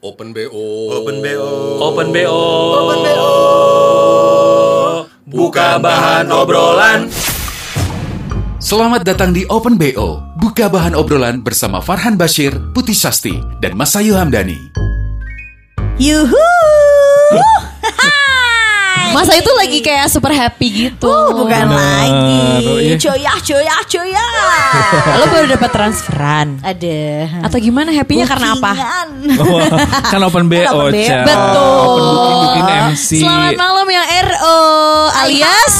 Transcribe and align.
Open 0.00 0.32
BO. 0.32 0.96
Open 0.96 1.20
BO. 1.20 1.76
Open 1.76 2.08
BO. 2.08 2.40
Open 2.72 2.98
BO. 3.04 3.28
Buka 5.28 5.76
bahan 5.76 6.32
obrolan. 6.32 7.12
Selamat 8.56 9.04
datang 9.04 9.36
di 9.36 9.44
Open 9.52 9.76
BO. 9.76 10.24
Buka 10.40 10.72
bahan 10.72 10.96
obrolan 10.96 11.44
bersama 11.44 11.84
Farhan 11.84 12.16
Bashir, 12.16 12.56
Putih 12.72 12.96
Sasti, 12.96 13.36
dan 13.60 13.76
Mas 13.76 13.92
Ayu 13.92 14.16
Hamdani. 14.16 14.72
Yuhu. 16.00 16.48
Masa 19.10 19.32
itu 19.34 19.50
lagi 19.58 19.78
kayak 19.82 20.06
super 20.06 20.30
happy 20.30 20.68
gitu. 20.88 21.10
Oh, 21.10 21.34
bukan 21.44 21.66
lagi. 21.70 22.90
iya. 22.90 22.96
Coya, 22.96 23.34
coya, 23.42 23.76
coya. 23.86 24.26
Lo 25.20 25.24
baru 25.28 25.46
dapat 25.50 25.70
transferan. 25.70 26.48
Ada. 26.62 27.00
Atau 27.46 27.58
gimana 27.58 27.90
happynya 27.90 28.26
karena 28.26 28.54
apa? 28.54 28.72
Bookingan. 28.74 29.08
kan 30.12 30.20
open 30.22 30.44
BO, 30.46 30.62
open 30.70 30.92
BO. 30.94 31.18
Betul. 31.26 31.78
Open 31.84 32.02
booking 32.06 32.38
booking 32.38 32.68
MC. 32.90 33.08
Selamat 33.22 33.52
malam 33.58 33.86
yang 33.90 34.06
RO 34.30 34.58
alias 35.26 35.76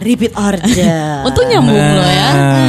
Repeat 0.00 0.32
order. 0.32 1.20
Untung 1.28 1.46
nyambung 1.52 1.76
lo 1.76 2.04
ya. 2.08 2.28
Nah, 2.32 2.68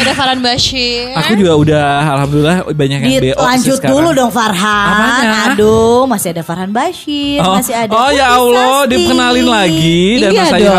Ada 0.00 0.12
Farhan 0.16 0.40
Bashir. 0.40 1.12
Aku 1.12 1.32
juga 1.36 1.52
udah 1.54 1.84
alhamdulillah 2.16 2.56
banyak 2.72 2.98
yang 2.98 3.12
BO 3.20 3.36
Lanjut 3.36 3.78
dulu 3.78 4.08
dong 4.10 4.32
Farhan. 4.32 4.88
Apanya? 4.90 5.30
Aduh, 5.52 6.08
masih 6.08 6.32
ada 6.32 6.42
Farhan 6.42 6.72
Bashir, 6.72 7.40
Oh, 7.40 7.60
masih 7.60 7.74
ada. 7.76 7.92
oh 7.92 8.08
ya 8.08 8.26
Allah, 8.32 8.84
Sasti. 8.84 8.92
dikenalin 8.96 9.44
lagi 9.44 10.00
dan 10.18 10.30
Iya 10.32 10.40
Mas 10.40 10.52
Ayu 10.52 10.72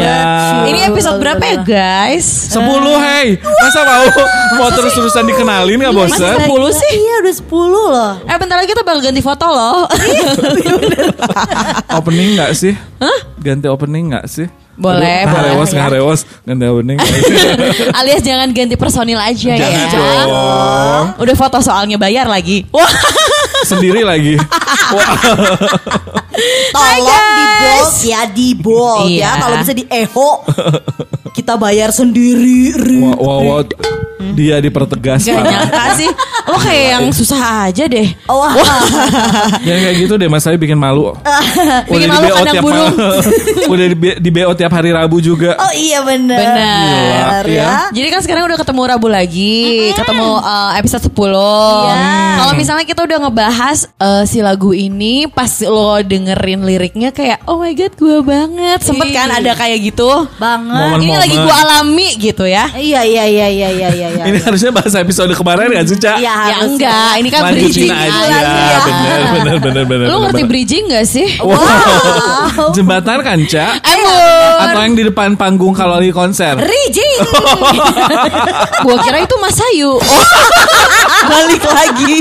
ya. 0.00 0.20
Ini 0.66 0.80
episode 0.88 1.16
berapa 1.20 1.42
ya 1.44 1.56
guys? 1.60 2.24
Sepuluh, 2.48 2.96
hey. 2.96 3.36
Masa 3.38 3.78
mau 3.84 4.04
mau 4.58 4.68
terus-terusan 4.72 5.24
dikenalin 5.26 5.76
gak 5.78 5.92
bosan? 5.92 6.16
Masa 6.16 6.40
sepuluh 6.40 6.70
sih? 6.72 6.92
Iya, 6.96 7.14
udah 7.20 7.34
10 7.36 7.92
loh. 7.92 8.12
Eh 8.24 8.36
bentar 8.36 8.56
lagi 8.56 8.68
kita 8.72 8.82
bakal 8.82 9.00
ganti 9.04 9.20
foto 9.20 9.46
loh. 9.46 9.84
Opening 11.96 12.36
gak 12.36 12.52
sih? 12.56 12.72
Ganti 13.36 13.66
opening 13.68 14.10
gak 14.10 14.26
sih? 14.26 14.48
Boleh, 14.76 15.24
Aduh, 15.24 15.32
boleh. 15.32 15.52
Ngarewos, 15.56 15.70
ngarewos. 15.72 16.20
Ganti 16.44 16.64
opening. 16.64 16.98
alias 17.98 18.20
jangan 18.20 18.48
ganti 18.52 18.76
personil 18.76 19.16
aja 19.16 19.56
Jangan 19.56 19.72
ya. 19.72 19.88
dong. 19.88 21.04
Udah 21.16 21.34
foto 21.34 21.56
soalnya 21.60 21.96
bayar 21.96 22.28
lagi. 22.28 22.68
Wah. 22.68 22.84
Sendiri 23.64 24.04
lagi. 24.04 24.36
Wah. 24.94 25.16
Tolong 26.70 27.24
di 27.32 27.44
bold 27.56 27.92
ya, 28.04 28.20
di 28.28 28.48
bold 28.52 29.08
Iya. 29.08 29.24
ya. 29.24 29.30
Kalau 29.40 29.56
bisa 29.64 29.72
di 29.72 29.84
eho. 29.88 30.30
Kita 31.32 31.56
bayar 31.56 31.88
sendiri. 31.90 33.00
Wah, 33.00 33.16
wah, 33.16 33.38
wah. 33.42 33.62
Dia 34.16 34.56
dipertegas. 34.58 35.22
Gak 35.22 35.36
nyangka 35.36 35.84
sih. 35.94 36.08
Lo 36.46 36.56
kayak 36.56 36.86
yang 36.94 37.04
susah 37.10 37.40
aja 37.66 37.84
deh. 37.84 38.08
Oh, 38.26 38.38
Wah. 38.38 38.54
Jangan 39.60 39.80
kayak 39.82 39.96
gitu 39.98 40.14
deh 40.14 40.24
Mas 40.26 40.46
Ayu 40.46 40.56
bikin 40.56 40.78
malu. 40.78 41.12
Bikin 41.90 42.06
Udah 42.06 42.08
malu 42.08 42.22
di 42.22 42.30
BO 42.30 42.36
kandang 42.36 42.54
tiap 42.54 42.64
burung. 42.64 42.94
Udah 43.72 43.86
di, 43.86 43.96
di 44.22 44.30
BO 44.30 44.52
tiap 44.54 44.72
hari 44.72 44.90
Rabu 44.90 45.18
juga. 45.18 45.58
Oh 45.58 45.72
iya 45.74 46.00
bener. 46.00 46.38
Bener. 46.38 47.42
Ya. 47.46 47.90
Jadi 47.90 48.08
kan 48.08 48.20
sekarang 48.22 48.46
udah 48.46 48.56
ketemu 48.56 48.82
Rabu 48.86 49.08
lagi, 49.10 49.56
ketemu 49.92 50.28
uh, 50.38 50.70
episode 50.78 51.02
10. 51.02 51.12
Iya. 51.12 51.94
Kalau 52.36 52.52
misalnya 52.54 52.84
kita 52.86 53.00
udah 53.02 53.18
ngebahas 53.20 53.78
uh, 53.98 54.22
si 54.22 54.38
lagu 54.38 54.70
ini, 54.70 55.26
pas 55.26 55.50
lo 55.60 55.98
dengerin 55.98 56.62
liriknya 56.62 57.10
kayak, 57.10 57.42
oh 57.44 57.58
my 57.58 57.74
god, 57.74 57.92
gue 57.92 58.18
banget. 58.22 58.78
Sempet 58.80 59.10
kan 59.10 59.28
ada 59.30 59.52
kayak 59.52 59.82
gitu. 59.82 60.08
Banget. 60.38 60.78
Momen- 60.94 61.02
Ini 61.02 61.14
lagi 61.18 61.36
gue 61.36 61.54
alami 61.58 62.08
gitu 62.16 62.44
ya. 62.46 62.70
Iya 62.72 63.02
iya 63.02 63.24
iya 63.26 63.46
iya 63.50 63.68
iya 63.68 63.88
iya. 63.90 64.05
Iya. 64.08 64.24
Ini 64.26 64.38
harusnya 64.40 64.70
bahas 64.70 64.92
episode 64.92 65.32
kemarin 65.32 65.66
gak 65.70 65.86
sih, 65.86 65.96
Cak? 65.96 66.16
Iya, 66.16 66.34
Ya 66.46 66.56
enggak, 66.62 67.10
ini 67.16 67.28
kan 67.28 67.40
Lanjutin 67.44 67.66
bridging 67.66 67.90
aja. 67.90 68.22
ya. 68.24 68.78
Bener, 68.78 69.20
bener, 69.26 69.56
bener, 69.58 69.84
bener. 69.84 70.06
Lo 70.06 70.14
ngerti 70.22 70.34
bener. 70.38 70.50
bridging 70.50 70.84
gak 70.88 71.06
sih? 71.06 71.28
Wow. 71.38 72.70
Jembatan 72.72 73.18
kan, 73.20 73.38
Cak? 73.44 73.72
Emon. 73.82 74.56
Atau 74.62 74.80
yang 74.82 74.94
di 74.94 75.04
depan 75.04 75.34
panggung 75.34 75.72
kalau 75.72 75.96
lagi 75.96 76.10
konser? 76.10 76.56
Rijing. 76.56 77.18
Gue 78.84 78.96
kira 79.00 79.18
itu 79.20 79.36
Mas 79.36 79.58
Ayu. 79.72 79.92
Oh, 79.92 80.00
Balik 81.30 81.62
lagi. 81.62 82.14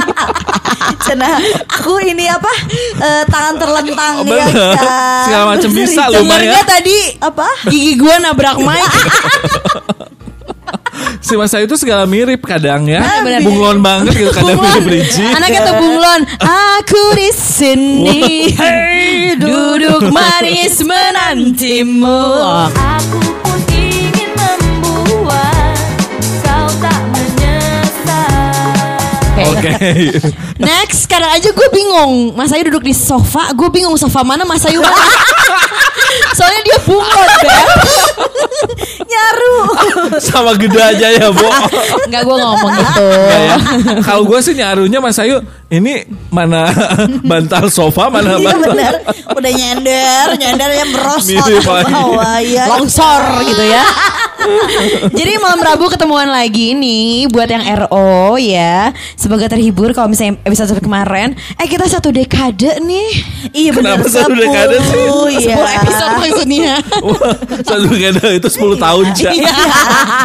Cena, 0.97 1.37
aku 1.67 1.97
ini 1.99 2.25
apa? 2.25 2.49
eh, 2.97 3.23
tangan 3.25 3.55
terlentang 3.55 4.13
Oh, 4.15 4.25
bener. 4.25 4.49
kan? 4.73 5.23
Segala 5.23 5.43
macam 5.51 5.69
bisa 5.71 6.03
lu, 6.07 6.21
gak 6.23 6.65
tadi 6.67 6.97
Apa? 7.19 7.47
gigi 7.67 7.93
gue 7.95 8.15
nabrak 8.19 8.57
mic? 8.57 8.85
Si 11.25 11.33
Mas 11.33 11.49
Ayu 11.57 11.65
tuh 11.65 11.73
segala 11.73 12.05
mirip 12.05 12.45
kadang 12.45 12.85
ya. 12.85 13.01
Bener. 13.25 13.41
Bunglon 13.41 13.81
banget 13.81 14.13
gitu 14.13 14.29
kadang 14.29 14.61
Bunglon. 14.61 14.85
mirip. 14.85 15.09
Anaknya 15.33 15.59
tuh 15.65 15.75
bunglon. 15.81 16.21
Aku 16.37 17.01
di 17.17 17.29
sini 17.33 18.53
duduk 19.33 20.05
manis 20.15 20.85
menantimu. 20.85 22.21
Aku 22.69 23.25
pun 23.41 23.57
ingin 23.73 24.29
membuat 24.37 25.73
kau 26.45 26.69
tak 26.77 27.01
menyesal. 27.09 28.29
Oke. 29.49 29.71
Next, 30.61 31.09
sekarang 31.09 31.33
aja 31.33 31.49
gue 31.49 31.67
bingung. 31.73 32.37
Mas 32.37 32.53
Ayu 32.53 32.69
duduk 32.69 32.85
di 32.85 32.93
sofa, 32.93 33.49
gue 33.57 33.69
bingung 33.73 33.97
sofa 33.97 34.21
mana 34.21 34.45
Mas 34.45 34.61
Ayu 34.69 34.77
mana. 34.77 34.93
Soalnya 36.37 36.61
dia 36.63 36.77
bunglon, 36.85 37.29
Beb. 37.41 37.69
Nyaru. 39.11 39.55
Sama 40.27 40.51
gede 40.55 40.79
aja 40.79 41.07
ya, 41.09 41.27
Bo. 41.29 41.47
Enggak, 42.05 42.21
gue 42.23 42.37
ngomong 42.37 42.71
gitu. 42.73 43.05
Enggak 43.05 43.41
ya. 43.41 43.55
Kalau 44.01 44.23
gue 44.23 44.39
sih 44.39 44.53
nyarunya 44.53 44.99
Mas 44.99 45.17
Ayu, 45.17 45.39
ini 45.67 46.03
mana 46.29 46.69
bantal 47.29 47.67
sofa, 47.67 48.07
mana 48.07 48.35
Iya 48.35 48.45
bantal. 48.45 48.71
benar. 48.71 48.93
Udah 49.31 49.51
nyender, 49.51 50.27
nyendernya 50.35 50.85
merosot 50.87 51.27
Mirip 51.31 51.61
ke 51.61 51.71
lagi. 51.71 51.91
bawah 51.91 52.37
ya. 52.39 52.63
Longsor 52.69 53.21
gitu 53.45 53.63
ya. 53.63 53.83
Jadi 55.19 55.31
malam 55.41 55.59
Rabu 55.61 55.89
ketemuan 55.89 56.29
lagi 56.29 56.73
nih 56.75 57.27
buat 57.29 57.49
yang 57.49 57.63
RO 57.85 58.37
ya. 58.39 58.91
Semoga 59.17 59.49
terhibur 59.49 59.91
kalau 59.91 60.09
misalnya 60.11 60.37
episode 60.45 60.77
kemarin. 60.79 61.33
Eh 61.57 61.67
kita 61.67 61.85
satu 61.89 62.09
dekade 62.13 62.79
nih. 62.81 63.09
Iya 63.51 63.69
benar. 63.75 64.01
Kenapa 64.01 64.07
satu 64.09 64.33
dekade 64.33 64.77
sih? 64.81 65.03
Iya. 65.45 65.57
10 65.57 65.77
episode 65.81 66.13
maksudnya. 66.21 66.73
Wah, 67.01 67.33
Satu 67.67 67.87
gada 67.95 68.27
itu 68.31 68.47
10 68.49 68.83
tahun, 68.83 69.05
Cak. 69.15 69.33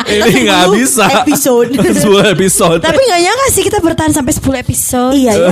Ini 0.08 0.38
nggak 0.46 0.64
10 0.70 0.76
bisa. 0.76 1.04
episode. 1.24 1.68
10 2.04 2.34
episode. 2.36 2.80
Tapi 2.80 3.00
gak 3.00 3.20
nyangka 3.20 3.46
sih 3.52 3.62
kita 3.64 3.78
bertahan 3.80 4.12
sampai 4.12 4.32
10 4.34 4.62
episode. 4.64 5.14
Iya 5.16 5.32
ya. 5.32 5.50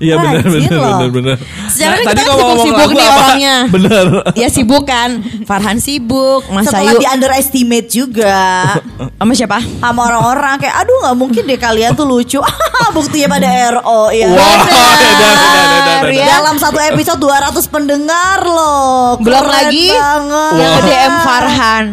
Iya 0.00 0.14
benar 0.18 0.44
benar 0.46 0.70
benar 0.70 1.10
benar. 1.10 1.36
Sejarah 1.70 1.96
Nah, 2.04 2.12
kita 2.12 2.20
kan 2.20 2.34
sibuk-sibuk 2.36 2.90
nih 2.90 3.06
orangnya. 3.08 3.56
Bener. 3.70 4.06
Ya 4.36 4.48
sibuk 4.50 4.84
kan. 4.84 5.10
Farhan 5.48 5.78
sibuk, 5.78 6.42
Mas 6.50 6.66
Setelah 6.68 6.92
Ayu 6.94 7.00
di 7.00 7.06
underestimate 7.08 7.88
juga 7.94 8.74
sama 9.22 9.32
siapa? 9.38 9.58
sama 9.78 10.10
orang-orang 10.10 10.58
kayak 10.58 10.74
aduh 10.82 10.98
nggak 11.06 11.16
mungkin 11.16 11.42
deh 11.46 11.58
kalian 11.58 11.94
tuh 11.94 12.02
lucu. 12.02 12.42
Buktinya 12.96 13.38
pada 13.38 13.48
RO 13.78 14.10
ya. 14.10 14.26
Edan, 14.30 14.58
edan, 14.66 15.36
edan, 15.38 15.66
edan. 16.02 16.02
ya. 16.14 16.26
Dalam 16.38 16.56
satu 16.58 16.78
episode 16.78 17.18
200 17.22 17.54
pendengar 17.70 18.38
loh. 18.42 19.18
Belum 19.22 19.46
lagi 19.46 19.90
banget. 19.90 20.52
yang 20.58 20.74
Wah. 20.74 20.82
DM 20.86 21.14
Farhan. 21.22 21.84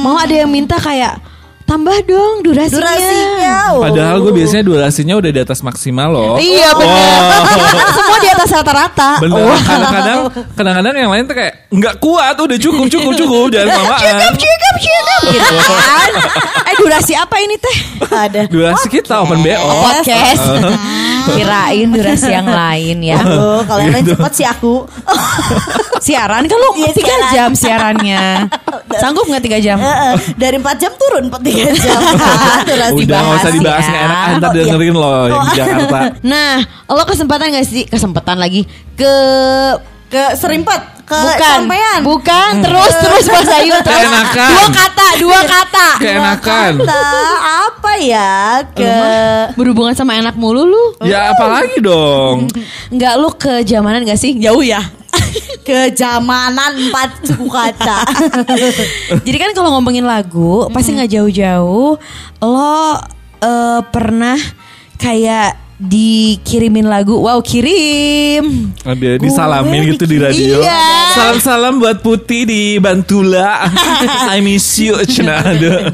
Mau 0.00 0.16
ada 0.16 0.34
yang 0.34 0.48
minta 0.48 0.76
kayak 0.80 1.29
tambah 1.70 1.96
dong 2.02 2.34
durasinya. 2.42 2.82
Durasinya. 2.82 3.54
oh. 3.70 3.82
Padahal 3.86 4.16
gue 4.26 4.32
biasanya 4.34 4.64
durasinya 4.66 5.14
udah 5.22 5.30
di 5.30 5.40
atas 5.40 5.62
maksimal 5.62 6.08
loh. 6.10 6.34
Iya 6.42 6.74
benar. 6.74 7.46
Semua 7.94 8.18
di 8.18 8.28
atas 8.34 8.48
rata-rata. 8.50 9.10
Bener. 9.22 9.38
Wah. 9.38 9.60
Kadang-kadang, 9.62 10.18
kadang-kadang 10.58 10.92
yang 10.98 11.10
lain 11.14 11.24
tuh 11.30 11.36
kayak 11.38 11.70
nggak 11.70 11.94
kuat, 12.02 12.34
udah 12.34 12.58
cukup, 12.58 12.86
cukup, 12.90 13.12
cukup, 13.14 13.46
jangan 13.54 13.68
kelamaan. 13.78 14.02
Cukup, 14.02 14.34
cukup, 14.42 14.74
cukup. 14.82 15.20
Gitu 15.30 15.56
kan. 15.62 16.10
Eh 16.66 16.74
durasi 16.74 17.12
apa 17.14 17.36
ini 17.38 17.54
teh? 17.54 17.76
Ada. 18.10 18.40
Durasi 18.50 18.86
kita 18.90 19.22
open 19.22 19.38
BO. 19.38 19.70
Podcast. 19.86 20.42
Kirain 21.32 21.88
durasi 21.88 22.28
yang 22.28 22.46
lain 22.46 22.96
ya. 23.00 23.18
Oh, 23.20 23.60
kalau 23.62 23.80
yang 23.80 23.92
lain 23.92 24.06
cepet 24.06 24.32
sih 24.32 24.44
aku. 24.44 24.86
Siaran 26.00 26.42
kan 26.44 26.56
lu 26.56 26.68
Iya, 26.76 26.90
3 26.90 26.96
siaran. 26.96 27.30
jam 27.30 27.50
siarannya. 27.52 28.22
Sanggup 29.00 29.28
nggak 29.28 29.44
3 29.44 29.60
jam? 29.60 29.76
Heeh, 29.76 30.14
Dari 30.34 30.56
4 30.56 30.80
jam 30.80 30.92
turun 30.96 31.28
4 31.28 31.36
3 31.38 31.76
jam. 31.78 32.00
Durasi 32.68 33.02
Udah 33.04 33.20
nggak 33.20 33.36
usah 33.36 33.44
bahas 33.44 33.54
dibahas 33.54 33.86
ya. 33.86 34.00
enak, 34.00 34.16
ah, 34.16 34.28
ntar 34.34 34.48
Oh, 34.48 34.52
iya. 34.52 34.62
dengerin 34.64 34.94
loh 34.94 35.22
yang 35.26 35.42
di 35.42 35.50
Jakarta. 35.54 35.98
Nah, 36.22 36.54
lo 36.88 37.02
kesempatan 37.04 37.46
gak 37.52 37.64
sih? 37.64 37.82
Kesempatan 37.84 38.36
lagi 38.36 38.64
ke 38.94 39.14
ke 40.10 40.34
Serimpet, 40.34 41.06
ke 41.06 41.14
bukan, 41.14 41.38
sampean. 41.38 41.98
bukan. 42.02 42.50
Terus 42.58 42.92
terus 42.98 43.24
Mas 43.30 43.50
Ayu 43.54 43.74
terus. 43.78 43.94
Keenakan. 43.94 44.50
dua 44.50 44.66
kata 44.74 45.06
dua 45.22 45.40
kata. 45.46 45.88
Keenakan. 46.02 46.72
Kata. 46.82 47.02
Apa 47.70 47.92
ya? 48.02 48.30
Ke 48.74 48.94
berhubungan 49.54 49.94
sama 49.94 50.18
enak 50.18 50.34
mulu 50.34 50.66
lu. 50.66 50.84
Ya 51.06 51.30
apalagi 51.30 51.78
dong. 51.78 52.50
nggak 52.94 53.14
lu 53.22 53.30
ke 53.38 53.62
zamanan 53.62 54.02
gak 54.02 54.18
sih? 54.18 54.34
Jauh 54.34 54.66
ya? 54.66 54.82
Kejamanan 55.66 56.90
empat 56.90 57.30
suku 57.30 57.46
kata. 57.46 58.02
Jadi 59.26 59.36
kan 59.38 59.54
kalau 59.54 59.78
ngomongin 59.78 60.02
lagu 60.02 60.66
pasti 60.74 60.98
nggak 60.98 61.10
jauh-jauh. 61.10 61.94
Lo 62.42 62.74
eh, 63.38 63.80
pernah 63.94 64.38
kayak 64.98 65.69
dikirimin 65.80 66.84
lagu. 66.84 67.16
Wow, 67.16 67.40
kirim. 67.40 68.68
Dia 69.00 69.16
disalamin 69.16 69.90
gitu 69.90 70.04
di 70.04 70.20
radio. 70.20 70.60
Iya. 70.60 70.84
Salam-salam 71.10 71.80
buat 71.80 71.98
Putih 72.00 72.44
di 72.44 72.62
Bantula. 72.76 73.64
I 74.36 74.44
miss 74.44 74.68
you. 74.76 75.00
Cina 75.04 75.40
ada. 75.40 75.88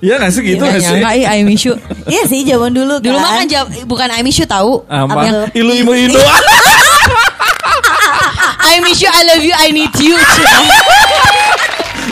Ya 0.00 0.16
gak 0.16 0.30
sih 0.30 0.40
gitu 0.46 0.60
Nggak 0.60 0.80
gak 0.80 0.84
sih? 0.86 1.00
ih, 1.00 1.26
I 1.26 1.40
miss 1.42 1.64
you. 1.64 1.74
Iya 2.06 2.22
sih 2.24 2.44
zaman 2.44 2.70
dulu 2.70 3.00
Dulu 3.00 3.16
mah 3.16 3.32
kan. 3.34 3.44
kan 3.44 3.48
jawab- 3.48 3.72
bukan 3.84 4.08
I 4.08 4.20
miss 4.20 4.36
you 4.36 4.44
tahu. 4.44 4.84
Apa? 4.84 5.20
Yang- 5.24 5.48
Ilu 5.56 5.72
imu 5.78 5.92
ilu. 5.98 6.20
I 8.70 8.78
miss 8.80 9.00
you, 9.00 9.10
I 9.10 9.22
love 9.26 9.42
you, 9.42 9.50
I 9.52 9.68
need 9.70 9.90
you. 9.98 10.14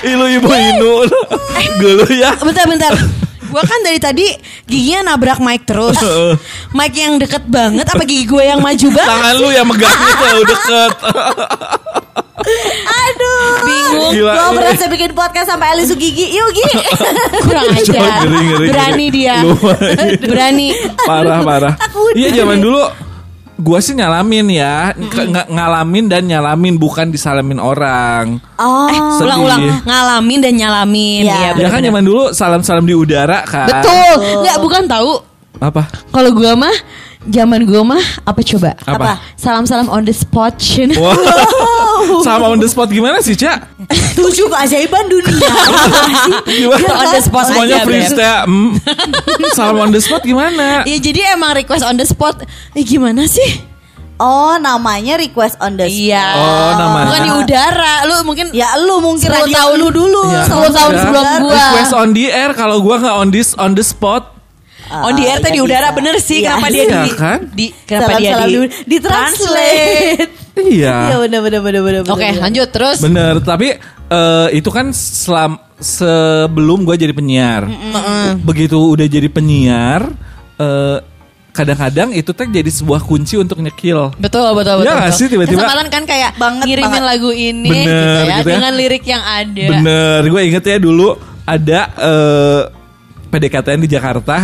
Ilu 0.02 0.26
imu 0.36 0.50
ilu. 0.50 0.94
Dulu 1.80 2.04
ya. 2.10 2.34
bentar, 2.34 2.66
bentar. 2.66 2.92
Gua 3.58 3.66
kan 3.66 3.82
dari 3.82 3.98
tadi 3.98 4.22
giginya 4.70 5.10
nabrak 5.10 5.42
mic 5.42 5.66
terus. 5.66 5.98
mic 6.78 6.94
yang 6.94 7.18
deket 7.18 7.42
banget 7.50 7.90
apa 7.90 8.06
gigi 8.06 8.22
gue 8.30 8.38
yang 8.38 8.62
maju 8.62 8.86
banget? 8.94 9.10
Tangan 9.10 9.34
lu 9.34 9.48
yang 9.50 9.66
megangnya 9.66 10.12
tuh 10.14 10.46
deket. 10.46 10.90
Aduh. 12.86 13.50
Bingung. 13.66 14.12
Gila. 14.14 14.30
Gua 14.38 14.48
berasa 14.62 14.86
bikin 14.86 15.10
podcast 15.10 15.50
sampai 15.50 15.74
Alisu 15.74 15.98
gigi. 15.98 16.38
Yuk 16.38 16.54
gigi. 16.54 16.78
Kurang 17.50 17.66
ngeri, 17.74 18.66
Berani 18.70 19.06
dia. 19.10 19.42
Berani. 20.22 20.68
parah 21.02 21.42
parah. 21.42 21.74
Iya 22.14 22.38
zaman 22.38 22.62
dulu 22.62 23.07
gua 23.58 23.82
sih 23.82 23.92
nyalamin 23.92 24.46
ya, 24.54 24.94
ng- 24.94 25.50
ngalamin 25.50 26.06
dan 26.06 26.22
nyalamin 26.24 26.78
bukan 26.78 27.10
disalamin 27.10 27.58
orang. 27.58 28.38
Oh. 28.56 28.86
Sedih. 29.18 29.26
Ulang-ulang 29.26 29.82
ngalamin 29.82 30.38
dan 30.38 30.54
nyalamin. 30.54 31.22
Iya. 31.26 31.58
Iya, 31.58 31.66
Ya 31.66 31.68
kan 31.68 31.82
zaman 31.82 32.02
dulu 32.06 32.30
salam-salam 32.30 32.86
di 32.86 32.94
udara 32.94 33.42
kan. 33.42 33.66
Betul. 33.66 34.14
Enggak 34.42 34.56
bukan 34.62 34.82
tahu. 34.86 35.12
Apa? 35.58 35.90
Kalau 36.14 36.30
gua 36.30 36.54
mah 36.54 36.76
zaman 37.26 37.66
gua 37.66 37.82
mah 37.82 38.04
apa 38.22 38.40
coba? 38.46 38.78
Apa? 38.86 39.18
Salam-salam 39.34 39.90
on 39.90 40.06
the 40.06 40.14
spot. 40.14 40.54
Cina. 40.56 40.94
Sama 42.26 42.46
on 42.52 42.58
the 42.60 42.68
spot 42.68 42.88
gimana 42.90 43.18
sih, 43.20 43.34
Cak? 43.38 43.68
Tujuh 44.18 44.46
keajaiban 44.50 45.04
dunia. 45.06 45.50
Gimana? 46.44 46.86
On 46.98 47.08
the 47.14 47.20
spot 47.22 47.44
Semuanya 47.48 47.82
aja, 47.82 47.86
freestyle. 47.86 48.44
Mm. 48.46 48.70
Salam 49.54 49.76
on 49.78 49.90
the 49.94 50.00
spot 50.02 50.22
gimana? 50.22 50.82
Iya 50.84 50.98
jadi 50.98 51.20
emang 51.34 51.54
request 51.56 51.84
on 51.86 51.96
the 51.96 52.06
spot. 52.06 52.42
Eh 52.74 52.84
gimana 52.84 53.26
sih? 53.26 53.64
Oh, 54.18 54.58
namanya 54.58 55.14
request 55.14 55.62
on 55.62 55.78
the 55.78 55.86
spot. 55.86 55.94
Iya. 55.94 56.26
Oh, 56.34 56.70
namanya. 56.74 57.06
Bukan 57.06 57.20
di 57.22 57.32
udara. 57.38 57.94
Lu 58.10 58.14
mungkin 58.26 58.46
Ya 58.50 58.74
lu 58.82 58.98
mungkin 58.98 59.30
10 59.30 59.46
radio 59.46 59.54
tahun 59.54 59.74
lu 59.78 59.88
dulu. 59.94 60.22
Ya, 60.26 60.42
10 60.42 60.74
tahun 60.74 60.90
udah. 60.90 61.02
sebelum 61.06 61.24
gua. 61.46 61.54
Request 61.54 61.92
on 61.94 62.08
the 62.18 62.26
air 62.26 62.50
kalau 62.58 62.82
gua 62.82 62.98
nggak 62.98 63.16
on 63.16 63.28
this 63.30 63.54
on 63.54 63.78
the 63.78 63.84
spot. 63.86 64.37
On 64.90 65.12
the 65.12 65.24
air 65.24 65.38
teh 65.38 65.48
di 65.48 65.56
Nggak 65.56 65.68
udara 65.68 65.88
bener 65.90 66.14
sih. 66.18 66.40
Iya. 66.40 66.52
Kenapa 66.54 66.68
dia 66.68 66.80
Iya, 66.80 66.98
di, 66.98 67.10
kan? 67.12 67.38
di 67.50 67.66
kenapa 67.82 68.10
dia 68.14 68.30
Salam-salam 68.30 68.48
di. 68.48 68.68
Di 68.84 68.96
translate. 68.98 70.30
Iya. 70.58 70.96
Iya 71.04 71.16
benar 71.20 71.40
benar 71.40 71.60
benar 71.60 71.80
benar. 71.82 72.02
Oke 72.08 72.28
lanjut 72.34 72.68
terus. 72.68 72.98
Bener, 72.98 73.34
tapi 73.40 73.78
eh, 74.08 74.48
itu 74.52 74.68
kan 74.68 74.90
selam, 74.90 75.54
sebelum 75.78 76.82
gue 76.82 76.96
jadi 76.96 77.12
penyiar. 77.12 77.62
Begitu 78.38 78.74
udah 78.74 79.06
jadi 79.06 79.28
penyiar, 79.28 80.02
eh, 80.56 80.98
kadang-kadang 81.48 82.10
itu 82.12 82.30
teh 82.30 82.42
jadi 82.44 82.66
sebuah 82.68 83.00
kunci 83.00 83.34
untuk 83.34 83.58
nyekil. 83.58 84.14
Betul 84.16 84.50
betul 84.52 84.78
betul. 84.78 84.84
Iya 84.84 84.92
nggak 84.96 85.10
betul. 85.10 85.18
sih, 85.18 85.26
tiba-tiba- 85.28 85.58
Kesempatan 85.60 85.86
kan 85.88 86.02
kayak 86.04 86.30
Banget, 86.34 86.64
ngirimin 86.64 86.90
banget. 86.92 87.02
lagu 87.08 87.30
ini 87.30 87.68
Bener, 87.68 87.82
gitu 87.82 87.94
ya 87.94 88.36
gitu 88.36 88.48
ya. 88.48 88.54
dengan 88.54 88.72
lirik 88.74 89.04
yang 89.04 89.22
ada. 89.22 89.64
Bener, 89.68 90.18
gue 90.24 90.40
inget 90.44 90.64
ya 90.64 90.76
dulu 90.78 91.08
ada 91.44 91.80
eh, 91.96 92.60
PDKTN 93.28 93.80
di 93.84 93.88
Jakarta. 93.88 94.34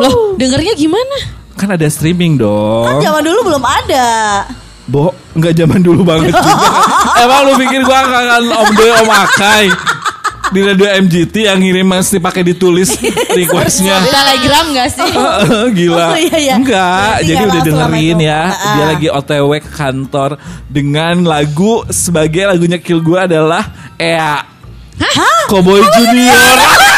Loh 0.00 0.34
dengernya 0.36 0.74
gimana? 0.74 1.40
kan 1.52 1.68
ada 1.78 1.86
streaming 1.86 2.40
Kan 2.40 2.42
dong. 2.42 2.98
zaman 2.98 3.22
dulu 3.22 3.40
belum 3.46 3.62
ada. 3.62 4.08
Bo, 4.82 5.14
nggak 5.38 5.54
zaman 5.54 5.78
dulu 5.78 6.02
banget 6.02 6.34
juga. 6.34 6.58
Emang 7.22 7.46
lu 7.46 7.52
pikir 7.54 7.86
gua 7.86 8.02
akan 8.02 8.50
Om 8.50 8.68
Doy 8.74 8.90
Om 8.90 9.10
Akai 9.14 9.66
di 10.52 10.60
radio 10.60 10.84
MGT 10.84 11.48
yang 11.48 11.62
ngirim 11.62 11.86
mesti 11.86 12.18
pakai 12.18 12.42
ditulis 12.42 12.92
requestnya. 13.38 14.02
Telegram 14.04 14.64
gak 14.74 14.88
sih? 14.90 15.10
Gila. 15.80 16.06
Oh, 16.12 16.18
iya, 16.18 16.36
iya. 16.36 16.54
Enggak, 16.58 17.24
Berarti 17.24 17.28
jadi 17.30 17.42
udah 17.46 17.62
dengerin 17.62 18.18
ya. 18.20 18.42
Ah. 18.50 18.74
Dia 18.74 18.84
lagi 18.90 19.08
OTW 19.08 19.50
ke 19.62 19.70
kantor 19.70 20.30
dengan 20.66 21.24
lagu 21.24 21.86
sebagai 21.88 22.44
lagunya 22.50 22.82
Kill 22.82 23.00
gue 23.00 23.16
adalah 23.22 23.94
Ea. 23.96 24.44
Cowboy 25.48 25.80
Junior. 25.94 26.91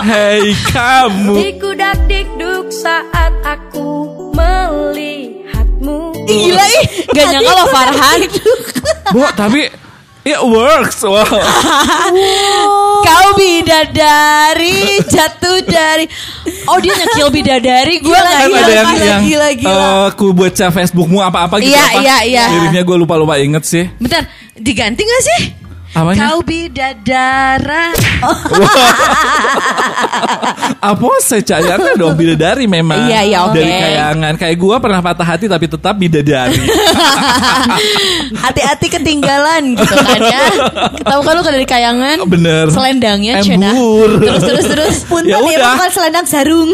Hei 0.00 0.56
kamu. 0.66 1.34
Dikudak 1.36 2.08
dikduk 2.08 2.72
saat 2.72 3.36
aku 3.42 4.08
melihatmu 4.32 6.16
Gila 6.24 6.64
ih 6.64 6.84
Gak 7.06 7.24
nyangka 7.28 7.52
lo 7.52 7.64
Farhan 7.68 8.18
Bu, 9.10 9.26
tapi 9.34 9.68
it 10.22 10.40
works. 10.40 11.02
Wow. 11.02 11.26
Kau 13.06 13.28
bidadari 13.34 15.02
Jatuh 15.04 15.60
dari 15.62 16.06
Oh 16.64 16.78
dia 16.78 16.94
nyekil 16.94 17.28
bidadari 17.28 17.98
Gue 17.98 18.08
Gila, 18.10 18.24
gak 18.24 18.36
kan 18.36 18.48
gila, 18.48 18.58
ada 18.58 18.72
yang 18.72 18.88
gila, 18.88 19.04
yang 19.04 19.22
gila, 19.22 19.48
gila. 19.52 19.74
eh, 19.74 20.06
ku 20.14 20.32
baca 20.32 20.66
Facebookmu 20.70 21.18
apa-apa 21.20 21.58
gitu 21.58 21.72
Iya, 21.72 21.84
apa. 21.84 22.00
iya, 22.00 22.16
iya. 22.24 22.44
Liriknya 22.50 22.82
gue 22.82 22.96
lupa-lupa 22.96 23.36
inget 23.36 23.64
sih. 23.64 23.84
Bentar 23.96 24.24
Diganti 24.54 25.02
gak 25.02 25.22
sih? 25.24 25.40
Apanya? 25.90 26.22
Kau 26.22 26.38
bidadara 26.46 27.90
Apa 30.80 31.06
secaya 31.18 31.74
kan 31.76 31.98
dong 31.98 32.14
bidadari 32.14 32.64
memang. 32.64 33.10
Iya, 33.10 33.20
iya, 33.26 33.38
oke. 33.42 33.58
Dari 33.58 33.68
kayangan 33.68 34.34
kayak 34.38 34.56
gua 34.56 34.78
pernah 34.78 35.02
patah 35.02 35.26
hati 35.26 35.50
tapi 35.50 35.66
tetap 35.66 35.98
bidadari. 35.98 36.56
Hati-hati 38.30 38.86
ketinggalan 38.88 39.74
Gitu 39.74 39.94
kan 39.94 40.20
ya 40.22 40.42
Tahu 41.02 41.20
kan 41.22 41.32
lu 41.34 41.42
kan 41.42 41.52
dari 41.52 41.66
kayangan 41.66 42.16
Bener. 42.24 42.70
Selendangnya 42.70 43.42
Embur. 43.42 44.22
Terus 44.22 44.42
terus 44.42 44.64
terus 44.66 44.96
Punten 45.10 45.28
Ya 45.28 45.38
ya, 45.42 45.74
bukan 45.74 45.90
selendang 45.90 46.26
sarung. 46.26 46.70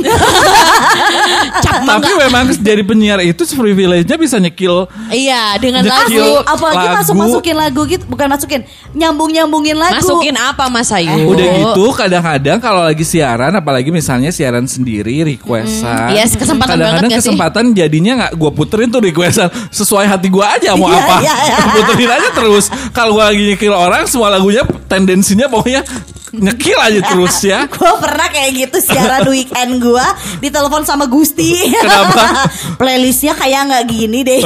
tapi 1.89 2.11
memang 2.19 2.53
jadi 2.53 2.83
penyiar 2.85 3.21
itu 3.25 3.43
privilege-nya 3.49 4.17
bisa 4.17 4.37
nyekil 4.37 4.87
Iya 5.09 5.57
dengan 5.59 5.83
Nyekil. 5.83 6.21
lagu 6.21 6.33
Apalagi 6.45 6.87
Lagu. 6.87 6.97
masuk 7.01 7.15
masukin 7.17 7.57
lagu 7.57 7.81
gitu, 7.87 8.05
bukan 8.07 8.27
masukin, 8.29 8.61
nyambungin 9.08 9.76
lagu. 9.76 9.94
Masukin 9.94 10.35
apa 10.35 10.67
Mas 10.67 10.91
Ayu? 10.91 11.29
Udah 11.29 11.44
gitu 11.44 11.85
kadang-kadang 11.93 12.58
kalau 12.58 12.82
lagi 12.82 13.03
siaran 13.03 13.53
apalagi 13.53 13.91
misalnya 13.91 14.31
siaran 14.31 14.64
sendiri 14.64 15.23
requestan. 15.23 16.11
Yes, 16.11 16.35
kesempatan 16.35 16.75
Kadang-kadang 16.75 17.06
banget 17.06 17.11
gak 17.11 17.23
sih? 17.23 17.31
kesempatan 17.31 17.65
jadinya 17.70 18.13
nggak 18.19 18.32
gue 18.34 18.51
puterin 18.53 18.89
tuh 18.89 19.01
requestan 19.01 19.46
sesuai 19.69 20.06
hati 20.06 20.27
gue 20.27 20.43
aja 20.43 20.75
mau 20.75 20.89
Iya, 20.89 20.98
apa. 20.98 21.17
iya, 21.20 21.34
iya. 21.44 21.56
puterin 21.77 22.10
aja 22.10 22.29
terus. 22.32 22.65
Kalau 22.91 23.15
gue 23.15 23.25
lagi 23.25 23.43
nyekil 23.46 23.70
orang 23.70 24.06
semua 24.06 24.29
lagunya 24.29 24.65
tendensinya 24.86 25.46
pokoknya 25.46 25.84
nyekil 26.36 26.78
aja 26.78 27.00
terus 27.02 27.36
ya. 27.43 27.66
Gue 27.72 27.93
pernah 27.98 28.28
kayak 28.28 28.50
gitu 28.55 28.76
siaran 28.84 29.24
weekend 29.34 29.81
gue 29.81 30.06
ditelepon 30.44 30.84
sama 30.84 31.08
Gusti. 31.08 31.72
Kenapa? 31.72 32.46
Playlistnya 32.81 33.32
kayak 33.34 33.60
nggak 33.72 33.84
gini 33.88 34.22
deh. 34.22 34.40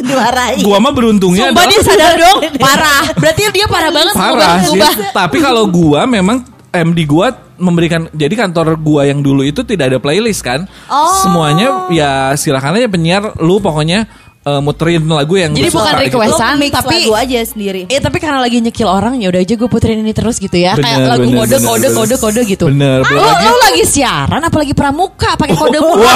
Dimarahin. 0.00 0.64
Gua 0.64 0.80
mah 0.80 0.92
beruntungnya 0.96 1.52
Sumpah 1.52 1.66
dia 1.68 1.80
sadar 1.84 2.16
dong 2.16 2.40
Parah 2.56 3.04
Berarti 3.20 3.40
dia 3.52 3.66
parah 3.68 3.92
banget 3.92 4.14
parah 4.16 4.56
sih. 4.64 4.72
ngubah. 4.72 4.92
Tapi 5.12 5.36
kalau 5.44 5.64
gua 5.68 6.08
memang 6.08 6.40
MD 6.72 7.04
gua 7.04 7.34
memberikan 7.60 8.08
jadi 8.16 8.32
kantor 8.32 8.80
gua 8.80 9.04
yang 9.04 9.20
dulu 9.20 9.44
itu 9.44 9.60
tidak 9.66 9.92
ada 9.92 9.98
playlist 10.00 10.40
kan. 10.40 10.64
Oh. 10.88 11.20
Semuanya 11.20 11.90
ya 11.92 12.32
silakan 12.38 12.80
aja 12.80 12.88
penyiar 12.88 13.36
lu 13.44 13.60
pokoknya 13.60 14.08
eh, 14.40 14.60
muterin 14.60 15.04
lagu 15.04 15.34
yang 15.34 15.52
Jadi 15.52 15.62
lu 15.62 15.70
bukan 15.70 15.84
suka 15.84 15.92
gitu. 15.92 16.04
request. 16.10 16.30
Lo 16.30 16.36
Wesan, 16.36 16.54
mix 16.56 16.72
tapi- 16.72 17.02
lagu 17.02 17.14
aja 17.14 17.38
sendiri. 17.42 17.82
Eh 17.86 17.98
tapi 17.98 18.16
karena 18.18 18.38
lagi 18.38 18.56
nyekil 18.58 18.88
orang 18.88 19.14
ya 19.16 19.28
udah 19.28 19.38
aja 19.38 19.54
gue 19.54 19.68
puterin 19.68 19.98
ini 19.98 20.10
terus 20.10 20.36
gitu 20.36 20.54
ya. 20.54 20.74
Kayak 20.74 20.80
Bener, 20.96 21.08
lagu 21.10 21.22
bener, 21.24 21.38
kode 21.38 21.50
bener, 21.52 21.66
kode 21.66 21.80
bener. 21.82 21.98
kode 21.98 22.16
kode 22.16 22.40
gitu. 22.46 22.64
Bener, 22.66 22.98
Lo, 22.98 23.06
belum 23.06 23.20
lagi- 23.22 23.46
lo 23.46 23.56
lagi 23.62 23.84
siaran 23.86 24.40
apalagi 24.42 24.72
pramuka 24.72 25.30
pakai 25.34 25.54
kode 25.54 25.78
mulu. 25.84 26.04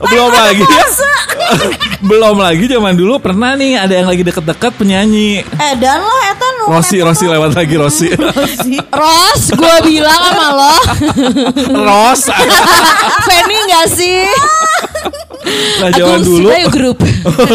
belum 0.00 0.30
lagi 0.30 0.62
ya. 0.62 0.86
belum 2.08 2.36
lagi 2.38 2.64
zaman 2.66 2.94
dulu 2.94 3.18
pernah 3.18 3.52
nih 3.52 3.76
ada 3.76 3.90
yang 3.92 4.06
lagi 4.06 4.22
deket-deket 4.22 4.72
penyanyi. 4.74 5.42
Eh 5.42 5.72
dan 5.76 5.98
lo 5.98 6.16
etan 6.24 6.52
lo 6.56 6.64
Rosi 6.70 6.96
Rosi 6.98 7.24
lewat 7.26 7.52
lagi 7.52 7.74
Rosi. 7.74 8.08
Ros, 8.88 9.42
gue 9.50 9.74
bilang 9.84 10.20
sama 10.22 10.46
lo, 10.54 10.74
Ros. 11.74 12.22
Fanny 13.20 13.58
gak 13.66 13.86
sih? 13.90 14.22
Nah 15.78 15.88
Aku 15.94 16.24
dulu 16.26 16.48
Sibayu 16.50 16.68
grup. 16.74 16.98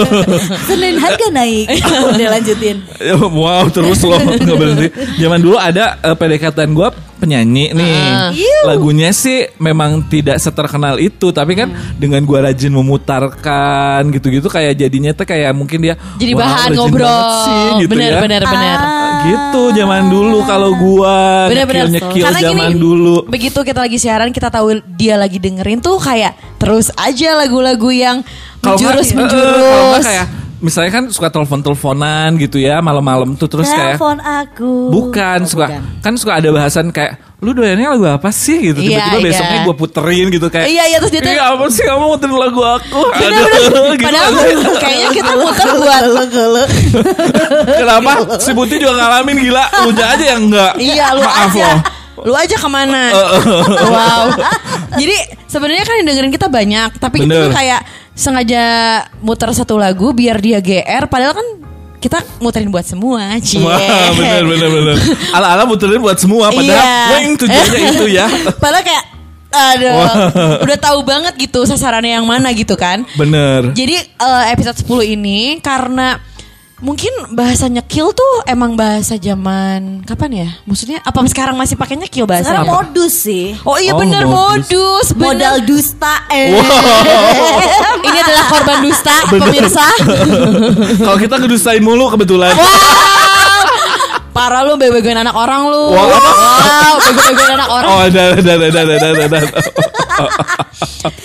Senin 0.70 0.96
harga 0.96 1.28
naik. 1.34 1.68
Udah 2.16 2.28
lanjutin. 2.40 2.78
Wow 3.20 3.68
terus 3.70 4.00
loh 4.04 4.20
nggak 4.20 4.58
berhenti. 4.58 4.88
Zaman 5.20 5.40
dulu 5.44 5.58
ada 5.60 6.00
eh, 6.00 6.16
PDKT 6.16 6.60
gue 6.72 6.90
penyanyi 7.24 7.72
nih. 7.72 8.36
Lagunya 8.68 9.16
sih 9.16 9.48
memang 9.56 10.04
tidak 10.12 10.44
seterkenal 10.44 11.00
itu, 11.00 11.32
tapi 11.32 11.56
kan 11.56 11.72
dengan 11.96 12.20
gua 12.28 12.52
rajin 12.52 12.76
memutarkan 12.76 14.12
gitu-gitu 14.12 14.52
kayak 14.52 14.76
jadinya 14.76 15.16
tuh 15.16 15.24
kayak 15.24 15.56
mungkin 15.56 15.80
dia 15.80 15.96
Jadi 16.20 16.32
"Wah, 16.36 16.44
bahan 16.44 16.70
ngobrol. 16.76 17.24
sih," 17.48 17.88
gitu 17.88 17.96
bener, 17.96 18.12
ya. 18.12 18.20
bener, 18.20 18.42
bener. 18.44 18.80
Gitu 19.24 19.62
zaman 19.80 20.12
dulu 20.12 20.44
kalau 20.44 20.76
gua 20.76 21.48
Bener-bener 21.48 21.88
nyekil 21.88 22.24
Karena 22.28 22.40
zaman 22.44 22.76
gini, 22.76 22.84
dulu. 22.84 23.16
Begitu 23.32 23.60
kita 23.64 23.80
lagi 23.80 23.96
siaran 23.96 24.36
kita 24.36 24.52
tahu 24.52 24.84
dia 25.00 25.16
lagi 25.16 25.40
dengerin 25.40 25.80
tuh 25.80 25.96
kayak 25.96 26.36
terus 26.60 26.92
aja 27.00 27.40
lagu-lagu 27.40 27.88
yang 27.92 28.20
menjurus 28.60 29.12
eh, 29.12 29.16
menjurus. 29.16 29.64
kalau 29.64 29.88
nggak 29.96 30.04
kayak 30.04 30.28
misalnya 30.64 30.92
kan 30.94 31.04
suka 31.08 31.28
telepon-teleponan 31.28 32.40
gitu 32.40 32.56
ya 32.56 32.80
malam-malam 32.80 33.36
tuh 33.36 33.46
terus 33.46 33.68
kayak 33.68 34.00
Telepon 34.00 34.18
aku. 34.18 34.74
Bukan, 34.90 35.40
Oh, 35.40 35.50
suka 35.50 35.68
bukan. 35.68 35.82
kan 36.00 36.14
suka 36.16 36.32
ada 36.34 36.50
bahasan 36.50 36.88
kayak 36.90 37.14
lu 37.38 37.52
doyannya 37.52 37.84
lagu 37.90 38.08
apa 38.08 38.32
sih 38.32 38.56
gitu 38.64 38.80
Iya, 38.80 39.04
tiba-tiba 39.04 39.20
iya. 39.20 39.26
besoknya 39.28 39.60
gue 39.62 39.76
puterin 39.76 40.26
gitu 40.30 40.48
kayak 40.48 40.64
Iya, 40.66 40.84
iya, 40.88 40.98
terus 40.98 41.12
dia 41.12 41.22
tuh- 41.22 41.30
"Ih, 41.30 41.44
apa 41.44 41.64
sih 41.68 41.84
kamu 41.84 42.04
muterin 42.08 42.38
lagu 42.38 42.62
aku. 42.64 43.02
Aduh, 43.04 43.46
gitu 43.92 44.00
Padahal 44.02 44.32
kan. 44.32 44.76
kayaknya 44.80 45.10
kita 45.12 45.32
muter 45.36 45.70
buat 45.76 46.04
kenapa 47.74 48.12
si 48.40 48.52
Putih 48.54 48.78
juga 48.80 48.94
ngalamin 48.96 49.38
gila 49.42 49.64
lu 49.84 49.92
aja 49.94 50.24
yang 50.26 50.42
enggak 50.46 50.72
Iya 50.78 51.06
lu 51.12 51.22
maaf 51.22 51.52
aja 51.52 51.68
loh 51.68 51.80
Lu 52.24 52.34
aja 52.34 52.56
ke 52.56 52.70
mana 52.70 53.12
Wow 53.92 54.24
Jadi 54.94 55.16
sebenarnya 55.46 55.84
kan 55.84 55.96
yang 56.00 56.08
dengerin 56.08 56.32
kita 56.32 56.48
banyak 56.48 56.90
Tapi 56.96 57.18
Bener. 57.20 57.36
tuh 57.42 57.52
kayak 57.52 57.82
Sengaja 58.14 58.64
muter 59.20 59.50
satu 59.52 59.76
lagu 59.76 60.14
Biar 60.14 60.38
dia 60.38 60.62
GR 60.62 61.06
Padahal 61.08 61.34
kan 61.34 61.48
kita 61.98 62.20
muterin 62.38 62.68
buat 62.68 62.84
semua 62.84 63.32
Cie. 63.40 63.64
Wah, 63.64 63.80
bener 64.12 64.44
bener 64.44 64.68
bener. 64.68 64.96
Ala-ala 65.40 65.64
muterin 65.64 65.98
buat 65.98 66.20
semua 66.20 66.52
padahal 66.52 66.68
Iya. 66.76 67.08
weng 67.16 67.40
tujuannya 67.40 67.80
itu 67.96 68.06
ya. 68.12 68.28
Padahal 68.60 68.84
kayak 68.84 69.04
Aduh 69.54 69.94
Udah 70.66 70.78
tahu 70.82 71.00
banget 71.02 71.38
gitu 71.38 71.62
Sasarannya 71.64 72.18
yang 72.18 72.26
mana 72.26 72.50
gitu 72.52 72.74
kan 72.74 73.06
Bener. 73.14 73.70
Jadi 73.72 73.96
eh, 74.02 74.44
episode 74.50 74.82
10 74.82 75.14
ini 75.14 75.62
Karena 75.62 76.18
Mungkin 76.84 77.32
bahasa 77.32 77.72
nyekil 77.72 78.12
tuh 78.12 78.34
emang 78.44 78.76
bahasa 78.76 79.16
zaman 79.16 80.04
kapan 80.04 80.44
ya? 80.44 80.50
Maksudnya 80.68 81.00
apa 81.00 81.16
sekarang 81.32 81.56
masih 81.56 81.80
pakai 81.80 81.96
nyekil 81.96 82.28
bahasa? 82.28 82.52
Sekarang 82.52 82.68
Apa? 82.68 82.76
modus 82.84 83.24
sih. 83.24 83.56
Oh 83.64 83.80
iya 83.80 83.96
Oh, 83.96 84.04
bener 84.04 84.28
modus. 84.28 84.68
modus, 84.68 85.08
bener. 85.16 85.28
Modal 85.32 85.56
dusta 85.64 86.28
eh. 86.28 86.52
Ini 88.12 88.18
adalah 88.20 88.44
korban 88.52 88.78
dusta 88.84 89.16
pemirsa. 89.32 89.88
Kalau 91.08 91.16
kita 91.16 91.40
ngedustain 91.40 91.80
mulu 91.80 92.12
kebetulan. 92.12 92.52
Wow. 92.52 93.43
Parah 94.34 94.66
lu 94.66 94.74
bego-begoin 94.76 95.14
anak 95.16 95.32
orang 95.32 95.70
lu. 95.70 95.94
Wow. 95.94 96.10
Wow, 96.10 96.96
bego-begoin 97.00 97.54
anak 97.54 97.70
orang. 97.70 97.88
Oh, 97.88 98.00
ada 98.02 98.22
ada 98.34 98.52
ada 98.58 98.66
ada 98.66 98.82
ada 98.82 99.08
ada. 99.14 99.38
ada. 99.38 99.40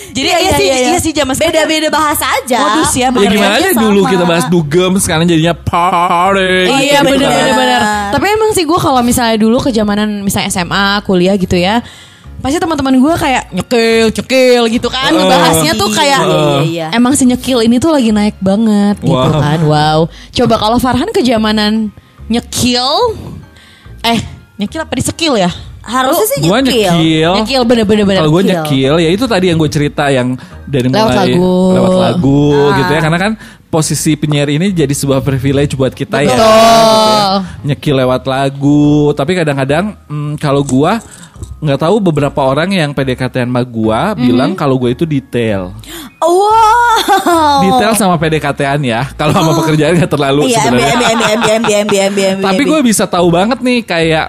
Jadi 0.08 0.28
iya, 0.28 0.50
sih, 0.56 0.66
iya, 0.66 0.98
sih 0.98 1.12
zaman 1.12 1.32
sekarang. 1.32 1.54
Beda-beda 1.54 1.88
bahasa 1.88 2.26
aja. 2.26 2.58
Modus 2.60 2.92
ya, 2.92 3.08
Ya 3.08 3.28
gimana 3.30 3.54
aja 3.56 3.70
dulu 3.72 4.00
sama. 4.02 4.10
kita 4.10 4.24
bahas 4.24 4.44
dugem 4.48 4.92
sekarang 4.98 5.24
jadinya 5.24 5.54
party. 5.54 6.68
Oh 6.68 6.78
iya 6.78 7.00
gitu 7.00 7.14
bener 7.14 7.28
kan. 7.28 7.38
bener 7.38 7.54
bener. 7.54 7.80
Tapi 8.12 8.26
emang 8.28 8.50
sih 8.52 8.64
gue 8.64 8.78
kalau 8.78 9.00
misalnya 9.00 9.36
dulu 9.38 9.56
kejamanan 9.62 10.20
misalnya 10.20 10.50
SMA, 10.50 11.00
kuliah 11.04 11.34
gitu 11.34 11.54
ya. 11.54 11.80
Pasti 12.38 12.54
teman-teman 12.56 12.94
gue 12.94 13.14
kayak 13.14 13.50
nyekil, 13.50 14.06
nyekil 14.10 14.62
gitu 14.70 14.88
kan. 14.88 15.10
Oh. 15.10 15.26
Bahasnya 15.26 15.72
tuh 15.74 15.90
kayak 15.90 16.20
Iya, 16.20 16.34
iya, 16.34 16.62
iya. 16.62 16.86
emang 16.92 17.14
si 17.14 17.24
nyekil 17.24 17.62
ini 17.62 17.78
tuh 17.78 17.90
lagi 17.90 18.10
naik 18.10 18.38
banget 18.38 18.98
gitu 19.00 19.14
Wow. 19.14 19.38
kan. 19.38 19.58
Wow. 19.62 19.98
Coba 20.32 20.54
kalau 20.56 20.78
Farhan 20.78 21.10
kejamanan 21.10 21.90
nyekil 22.28 22.88
eh 24.00 24.20
nyekil 24.56 24.80
apa 24.80 24.92
disekil 24.94 25.34
ya? 25.34 25.50
Harusnya 25.80 26.26
sih 26.28 26.38
Gua 26.44 26.60
nyekil. 26.60 26.84
nyekil. 26.84 27.32
Nyekil 27.40 27.62
bener-bener 27.64 28.04
bener. 28.04 28.20
Kalau 28.20 28.30
gue 28.30 28.42
Nyekil. 28.44 28.60
nyekil 28.60 28.94
ya 28.98 29.10
itu 29.10 29.24
tadi 29.24 29.44
yang 29.48 29.56
gue 29.56 29.70
cerita 29.70 30.04
yang 30.08 30.36
dari 30.64 30.84
Lewat 30.84 31.00
mulai 31.06 31.16
lagu. 31.26 31.52
lewat 31.72 31.94
lagu 31.96 32.40
Ah. 32.52 32.76
gitu 32.76 32.90
ya 32.90 33.00
karena 33.00 33.18
kan 33.18 33.32
posisi 33.68 34.12
penyiar 34.14 34.48
ini 34.48 34.66
jadi 34.70 34.90
sebuah 34.90 35.20
privilege 35.20 35.72
buat 35.72 35.92
kita 35.92 36.20
ya. 36.20 36.28
Betul. 36.28 36.36
gitu 36.36 37.00
ya. 37.00 37.20
Nyekil 37.64 37.94
lewat 37.96 38.22
lagu, 38.24 38.84
tapi 39.12 39.32
kadang-kadang 39.32 39.96
mm, 40.04 40.32
kalau 40.36 40.60
gua 40.60 41.00
nggak 41.58 41.80
tahu 41.80 41.96
beberapa 41.98 42.40
orang 42.40 42.70
yang 42.70 42.90
PDKT 42.90 43.42
sama 43.42 43.62
gua 43.62 44.14
Mhm. 44.14 44.20
bilang 44.20 44.50
kalau 44.54 44.78
gue 44.78 44.90
itu 44.92 45.02
detail. 45.02 45.74
Wow. 46.18 47.62
Detail 47.62 47.94
sama 47.94 48.14
PDKT-an 48.16 48.80
ya. 48.82 49.06
Kalau 49.14 49.30
sama 49.32 49.52
pekerjaan 49.56 49.94
nggak 49.96 50.10
terlalu 50.10 50.50
Iya, 50.50 50.58
sebenarnya. 50.60 50.94
Tapi 52.46 52.62
gue 52.64 52.80
bisa 52.82 53.04
tahu 53.06 53.28
banget 53.28 53.58
nih 53.58 53.80
kayak 53.82 54.26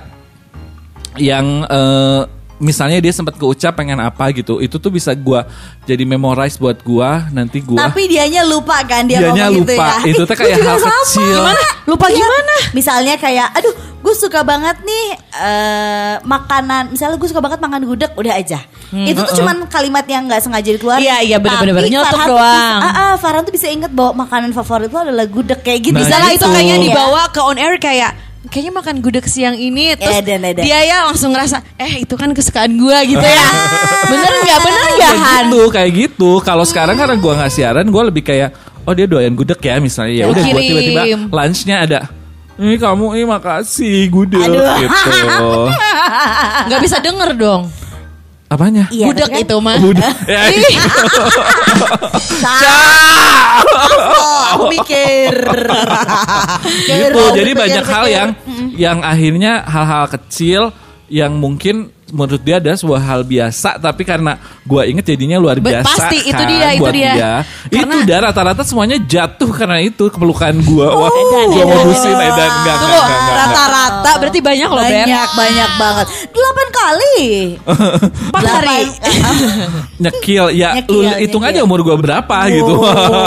yang 1.18 1.46
eh, 1.66 2.22
misalnya 2.60 3.00
dia 3.00 3.10
sempat 3.10 3.34
keucap 3.34 3.74
pengen 3.74 3.98
apa 3.98 4.30
gitu, 4.30 4.60
itu 4.60 4.75
tuh 4.75 4.88
bisa 4.89 5.12
gua 5.12 5.48
jadi 5.84 6.04
memorize 6.04 6.56
buat 6.56 6.80
gua 6.80 7.25
nanti 7.30 7.60
gua. 7.60 7.88
Tapi 7.88 8.06
dianya 8.06 8.44
lupa 8.44 8.84
kan 8.84 9.04
dia 9.04 9.20
Dianya 9.20 9.48
ngomong 9.48 9.63
gitu 9.63 9.74
lupa. 9.74 9.88
ya. 9.98 9.98
Itu 10.06 10.22
tuh 10.24 10.36
kayak 10.39 10.58
hal 10.58 10.78
sama. 10.78 10.92
kecil. 11.01 11.36
Gimana? 11.36 11.66
Lupa 11.84 12.06
Iya. 12.06 12.16
gimana? 12.16 12.56
Misalnya 12.70 13.16
kayak, 13.16 13.48
aduh, 13.51 13.74
gue 13.98 14.13
suka 14.13 14.44
banget 14.44 14.78
nih 14.80 15.06
eh, 15.34 16.16
makanan. 16.22 16.92
Misalnya 16.92 17.18
gue 17.18 17.25
suka 17.25 17.39
banget 17.39 17.58
makan 17.58 17.82
gudeg, 17.82 18.12
udah 18.13 18.34
aja. 18.36 18.60
Itu 18.92 19.24
tuh 19.24 19.39
cuman 19.39 19.66
kalimat 19.66 20.06
yang 20.06 20.25
nggak 20.25 20.38
sengaja 20.39 20.70
dikeluarin. 20.70 21.00
Hmm. 21.00 21.08
Iya, 21.08 21.18
iya, 21.25 21.38
bener. 21.38 21.66
Nyeletuk 21.66 22.06
Farhan 22.06 22.28
tuh 22.28 22.36
doang. 22.36 22.78
bisa- 22.78 22.86
ah, 22.86 23.00
ah, 23.00 23.13
Farhan 23.16 23.42
tuh 23.42 23.54
bisa 23.54 23.68
inget 23.68 23.89
bahwa 23.89 24.12
makanan 24.20 24.51
favorit 24.51 24.89
lo 24.89 25.00
adalah 25.01 25.25
gudeg 25.25 25.60
kayak 25.60 25.80
gitu. 25.82 25.96
Nah, 25.96 26.04
Bisa 26.04 26.16
lah 26.16 26.30
itu 26.30 26.39
gitu. 26.39 26.51
kayaknya 26.51 26.78
dibawa 26.84 27.22
ke 27.30 27.39
on 27.39 27.58
air 27.58 27.75
kayak 27.78 28.12
kayaknya 28.48 28.72
makan 28.72 29.03
gudeg 29.03 29.27
siang 29.27 29.60
ini 29.60 30.00
terus 30.00 30.24
Edan, 30.24 30.48
edan. 30.48 30.63
dia 30.63 30.79
ya 30.88 31.12
langsung 31.12 31.36
ngerasa 31.36 31.60
eh 31.75 32.08
itu 32.08 32.15
kan 32.15 32.31
kesukaan 32.31 32.72
gua 32.79 33.03
gitu 33.03 33.19
ya. 33.19 33.48
bener 34.15 34.31
nggak 34.48 34.60
bener 34.63 34.84
nggak 34.96 35.12
kayak 35.12 35.19
Han? 35.19 35.43
gitu, 35.51 35.62
kayak 35.75 35.91
gitu. 35.91 36.31
Kalau 36.39 36.63
sekarang 36.63 36.96
karena 36.96 37.19
gua 37.19 37.43
nggak 37.43 37.51
siaran, 37.51 37.84
gua 37.91 38.08
lebih 38.08 38.24
kayak 38.24 38.55
oh 38.88 38.96
dia 38.96 39.12
doyan 39.12 39.36
gudeg 39.36 39.60
ya 39.60 39.75
misalnya 39.84 40.24
ya 40.24 40.25
udah 40.31 40.39
Kirim. 40.39 40.63
tiba-tiba 40.63 41.03
lunchnya 41.27 41.77
ada 41.84 42.01
ini 42.60 42.75
kamu 42.75 43.15
ini 43.15 43.24
makasih 43.24 44.12
gudeg 44.12 44.43
gitu. 44.43 44.60
Nggak 46.67 46.81
bisa 46.84 47.00
denger 47.00 47.31
dong. 47.39 47.72
Apanya? 48.50 48.89
Iya, 48.89 49.13
tapi 49.13 49.29
kan- 49.29 49.41
itu 49.41 49.56
mah. 49.60 49.77
Gudeg. 49.77 50.13
Ya, 50.25 50.41
Ih, 50.50 50.77
Oh, 54.10 54.41
aku 54.50 54.63
mikir. 54.72 55.34
gitu. 56.82 57.22
Jadi 57.36 57.51
banyak 57.53 57.86
hal 57.86 58.06
yang 58.08 58.29
yang 58.74 58.98
akhirnya 59.01 59.62
hal-hal 59.63 60.06
kecil 60.10 60.62
yang 61.06 61.34
mungkin 61.34 61.89
menurut 62.10 62.41
dia 62.41 62.58
adalah 62.58 62.74
sebuah 62.74 63.01
hal 63.03 63.22
biasa 63.22 63.77
tapi 63.77 64.01
karena 64.01 64.34
gua 64.63 64.82
inget 64.82 65.06
jadinya 65.08 65.38
luar 65.38 65.58
Be- 65.58 65.70
biasa 65.70 65.86
pasti, 65.86 66.18
itu 66.24 66.34
kan 66.34 66.50
dia, 66.50 66.70
itu 66.74 66.89
dia. 66.89 67.34
itu 67.65 67.86
Karena- 67.86 68.01
dah 68.03 68.20
rata-rata 68.25 68.62
semuanya 68.63 68.98
jatuh 69.00 69.50
karena 69.51 69.77
itu 69.79 70.06
kepelukan 70.06 70.53
gua 70.65 70.89
wah 70.96 71.10
Edan, 71.10 71.46
gua 71.48 71.62
edan. 71.62 71.70
modusin 71.70 72.18
edan 72.18 72.50
enggak 72.50 72.75
enggak 72.75 72.98
enggak, 72.98 73.20
enggak, 73.46 73.46
rata-rata 74.01 74.20
berarti 74.20 74.39
banyak 74.39 74.70
loh 74.70 74.79
Ber. 74.79 74.91
banyak, 74.96 75.27
banyak 75.34 75.70
banget. 75.75 76.06
Delapan 76.29 76.68
kali. 76.72 77.20
Empat 78.29 78.44
hari. 78.46 78.79
nyekil 80.03 80.46
ya 80.51 80.70
Nyekil, 80.75 80.96
lu 80.96 81.00
hitung 81.18 81.44
nyekil. 81.44 81.56
aja 81.56 81.68
umur 81.68 81.79
gua 81.82 81.96
berapa 81.96 82.36
gitu 82.48 82.74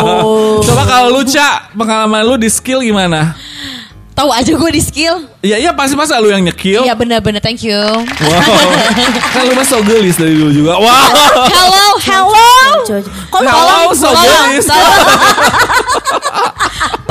coba 0.67 0.83
kalau 0.83 1.09
lu 1.11 1.23
cak 1.23 1.73
pengalaman 1.73 2.23
lu 2.23 2.35
di 2.37 2.49
skill 2.49 2.81
gimana 2.81 3.37
Tahu 4.13 4.29
aja 4.29 4.53
gue 4.53 4.71
di 4.71 4.77
skill. 4.79 5.25
ya 5.41 5.57
iya 5.57 5.73
pasti 5.73 5.93
masa 5.93 6.17
lu 6.17 6.29
yang 6.29 6.41
nyekil 6.43 6.85
Iya 6.85 6.93
bener-bener 6.93 7.41
thank 7.41 7.61
you. 7.61 7.77
wow 7.77 8.69
kan 9.31 9.43
lu 9.43 9.53
mah 9.53 9.65
so 9.65 9.81
gelis 9.81 10.17
dari 10.17 10.33
dulu 10.33 10.53
juga 10.55 10.77
wow 10.77 11.09
Hello, 11.49 11.87
hello. 11.99 12.53
Kok 13.29 13.41
Hello, 13.41 13.49
tolong, 13.49 13.89
so 13.95 14.07
tolong, 14.07 14.25
gelis. 14.53 14.69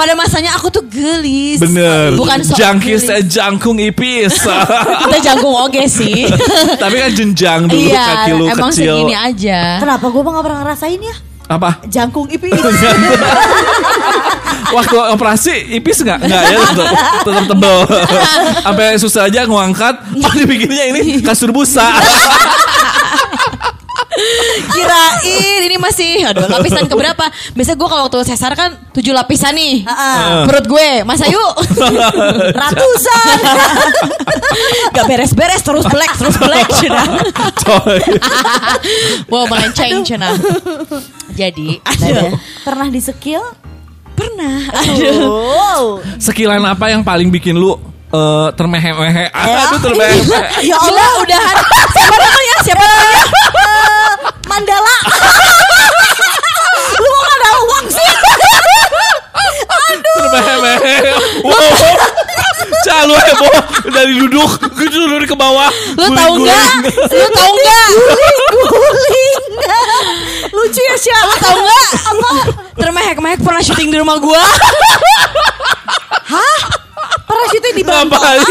Pada 0.01 0.17
masanya 0.17 0.57
aku 0.57 0.73
tuh 0.73 0.81
gelis. 0.89 1.61
Bener 1.61 2.17
Bukan 2.17 2.41
Jangkis 2.41 3.05
gelis. 3.05 3.13
eh 3.13 3.21
jangkung 3.21 3.77
ipis 3.77 4.33
Kita 5.05 5.17
jangkung 5.21 5.53
oke 5.53 5.85
sih. 5.85 6.25
Tapi 6.81 6.95
kan 6.97 7.13
jenjang 7.13 7.69
dulu 7.69 7.85
iya, 7.85 8.25
kaki 8.25 8.31
lu 8.33 8.49
emang 8.49 8.73
kecil 8.73 8.97
segini 8.97 9.13
aja. 9.13 9.77
Kenapa 9.77 10.09
gue 10.09 10.21
gak 10.25 10.41
pernah 10.41 10.59
ngerasain 10.65 10.97
ya? 10.97 11.15
Apa? 11.45 11.85
Jangkung 11.85 12.25
ipis. 12.33 12.49
Waktu 14.73 14.97
operasi 15.13 15.69
ipis 15.77 16.01
nggak? 16.01 16.17
Nggak 16.25 16.43
ya 16.49 16.57
tetap, 16.63 16.87
tetap 17.27 17.43
tebel 17.43 17.79
Sampai 18.63 18.95
susah 18.95 19.27
aja 19.27 19.43
ngangkat 19.43 19.95
Oh 20.23 20.31
dibikinnya 20.31 20.95
ini 20.95 21.19
kasur 21.19 21.51
busa 21.51 21.91
Kirain 24.71 25.61
ini 25.63 25.77
masih 25.79 26.27
aduh 26.27 26.47
lapisan 26.59 26.85
keberapa? 26.87 27.25
Biasa 27.55 27.79
gue 27.79 27.87
kalau 27.87 28.07
waktu 28.07 28.27
sesar 28.27 28.51
kan 28.59 28.75
tujuh 28.91 29.15
lapisan 29.15 29.55
nih. 29.55 29.87
Heeh. 29.87 30.45
Perut 30.47 30.65
gue, 30.67 30.89
masa 31.07 31.27
yuk 31.31 31.53
Ratusan. 32.61 33.37
Gak 34.95 35.05
beres-beres 35.07 35.61
terus 35.63 35.85
black 35.87 36.11
terus 36.19 36.35
black 36.37 36.67
sudah. 36.75 37.07
Coy 37.63 38.01
wow 39.31 39.47
melenceng 39.47 40.03
cina. 40.03 40.35
Jadi 41.31 41.79
Ada. 41.83 42.35
Pernah 42.67 42.87
di 42.91 42.99
skill? 42.99 43.43
pernah. 44.21 44.57
Aduh. 44.69 45.25
Oh. 45.25 45.85
Sekilan 46.21 46.61
apa 46.61 46.93
yang 46.93 47.01
paling 47.01 47.33
bikin 47.33 47.57
lu 47.57 47.73
eh 48.11 48.47
termehe-mehe. 48.55 49.25
Aduh 49.31 49.79
termehe. 49.79 50.15
Ya 50.67 50.75
Gila, 50.77 50.77
Allah, 50.77 51.09
udahan. 51.23 51.55
Siapa 51.95 52.15
namanya? 52.17 52.55
Siapa 52.63 52.83
namanya? 52.83 53.23
eh, 53.55 54.11
Mandala. 54.45 54.97
Lu 57.01 57.07
mau 57.07 57.23
ada 57.25 57.49
uang 57.65 57.85
sih? 57.87 58.09
Termehe-mehe. 60.01 60.97
Wow. 61.41 61.71
Calu 62.81 63.13
heboh 63.13 63.55
dari 63.93 64.13
duduk 64.17 64.49
ke 64.73 64.85
duduk 64.89 65.25
ke 65.25 65.35
bawah. 65.37 65.69
Lu 65.95 66.07
tahu 66.11 66.33
nggak? 66.41 66.65
Guling-guling. 66.81 67.13
Lu 67.13 67.27
tahu 67.31 67.53
nggak? 67.55 67.87
Guling. 68.67 69.39
Lucu 70.51 70.81
ya 70.81 70.95
Syah. 70.97 71.21
Lu 71.23 71.35
tahu 71.39 71.57
nggak? 71.61 71.87
Apa? 72.11 72.29
Termehek-mehek 72.75 73.39
pernah 73.41 73.61
syuting 73.61 73.89
di 73.89 73.97
rumah 74.01 74.17
gua. 74.17 74.41
Parasitnya 76.31 76.60
di 77.75 77.83
bawah. 77.83 78.05
Ngapain? 78.07 78.41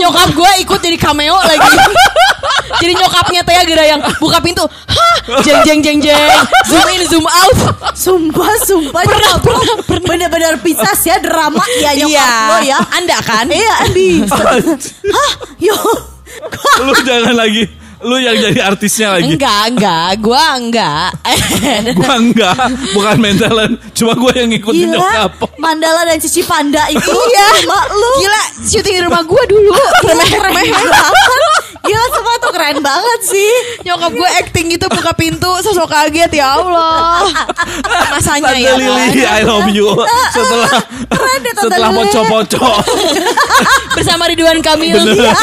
Nyokap 0.00 0.28
gua 0.36 0.50
ikut 0.60 0.80
jadi 0.80 0.96
cameo 0.98 1.36
lagi. 1.40 1.70
Jadi 2.74 2.96
nyokapnya 2.96 3.44
Teh 3.46 3.54
gara 3.70 3.84
yang 3.86 4.00
buka 4.18 4.40
pintu. 4.42 4.64
Hah? 4.66 5.40
Jeng 5.46 5.62
jeng 5.62 5.80
jeng 5.84 5.98
jeng. 6.00 6.30
Zoom 6.66 6.88
in 6.90 7.02
zoom 7.06 7.26
out. 7.28 7.56
Sumpah, 7.94 8.50
sumpah 8.66 9.06
Pernah, 9.06 9.38
nyokap 9.38 9.42
lo 9.46 9.60
Bener-bener 10.02 10.58
pisah 10.58 10.96
ya 10.98 11.22
drama 11.22 11.62
ya 11.78 11.94
nyokap 11.94 12.50
lo 12.50 12.56
ya 12.66 12.78
Anda 12.98 13.18
kan? 13.22 13.46
Iya 13.46 13.86
Andi 13.86 14.26
Hah? 15.14 15.30
Yo 15.62 15.76
Lu 16.82 16.94
jangan 17.06 17.38
lagi. 17.38 17.83
Lu 18.04 18.20
yang 18.20 18.36
jadi 18.36 18.60
artisnya 18.60 19.16
lagi. 19.16 19.32
Enggak, 19.32 19.62
enggak. 19.72 20.08
Gua 20.20 20.44
enggak. 20.60 21.10
Gua 21.98 22.12
enggak, 22.20 22.56
bukan 22.92 23.16
main 23.16 23.36
talent. 23.40 23.74
Cuma 23.96 24.12
gua 24.12 24.32
yang 24.36 24.52
ngikutin 24.52 24.92
Gila 24.92 25.00
nyokap. 25.00 25.30
Mandala 25.56 26.04
dan 26.04 26.20
Cici 26.20 26.44
Panda 26.44 26.84
itu 26.92 27.00
Iya. 27.08 27.48
Mak 27.64 27.86
lu 27.90 28.12
Gila, 28.20 28.42
syuting 28.68 28.94
di 29.00 29.02
rumah 29.02 29.22
gua 29.24 29.42
dulu. 29.48 29.72
Keren 30.04 30.52
banget 30.52 31.63
Gila 31.84 32.06
semua 32.10 32.34
tuh 32.38 32.50
keren 32.50 32.78
banget 32.80 33.20
sih 33.22 33.52
Nyokap 33.82 34.10
gue 34.10 34.30
acting 34.38 34.66
gitu 34.70 34.88
buka 34.88 35.12
pintu 35.12 35.50
sosok 35.60 35.84
kaget 35.86 36.32
ya 36.32 36.56
Allah. 36.56 37.28
Masanya 38.10 38.50
Tante 38.50 38.64
ya. 38.64 38.72
Lili, 38.74 39.20
kan? 39.20 39.36
I 39.36 39.42
love 39.42 39.68
you. 39.68 39.88
Setelah 40.30 40.70
Keren 41.06 41.38
deh 41.40 41.54
setelah 41.54 41.88
Lili. 41.90 41.98
poco-poco, 42.00 42.68
Bersama 43.92 44.24
Ridwan 44.26 44.58
Kamil. 44.58 44.96
bener. 44.96 45.36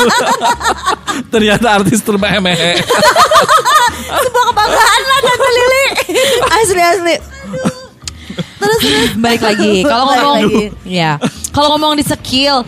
Ternyata 1.30 1.68
artis 1.74 2.02
termehe-mehe. 2.02 2.82
Sebuah 4.02 4.46
kebanggaan 4.50 5.02
lah 5.04 5.20
Tante 5.22 5.50
Lili 5.50 5.86
asli 6.52 6.82
asli. 6.82 7.16
Terus 8.58 8.78
terus 8.80 9.10
Balik 9.18 9.42
lagi. 9.42 9.82
Kalau 9.84 10.04
ngomong 10.08 10.36
lagi. 10.38 10.64
ya. 10.86 11.18
Kalau 11.52 11.68
ngomong 11.76 11.94
di 11.96 12.04
skill 12.04 12.64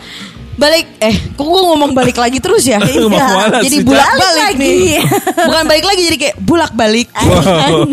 balik 0.54 0.86
eh 0.98 1.16
kok 1.34 1.42
gue 1.42 1.62
ngomong 1.64 1.90
balik 1.90 2.14
lagi 2.14 2.38
terus 2.38 2.62
ya 2.62 2.78
ke 2.84 3.08
mana 3.10 3.58
jadi 3.58 3.82
bulak 3.82 4.10
balik 4.12 4.54
Lagi. 4.54 4.60
nih 4.60 4.98
bukan 5.48 5.64
balik 5.64 5.84
lagi 5.84 6.00
jadi 6.04 6.16
kayak 6.18 6.36
bulak 6.38 6.72
balik 6.72 7.08
Wow. 7.14 7.90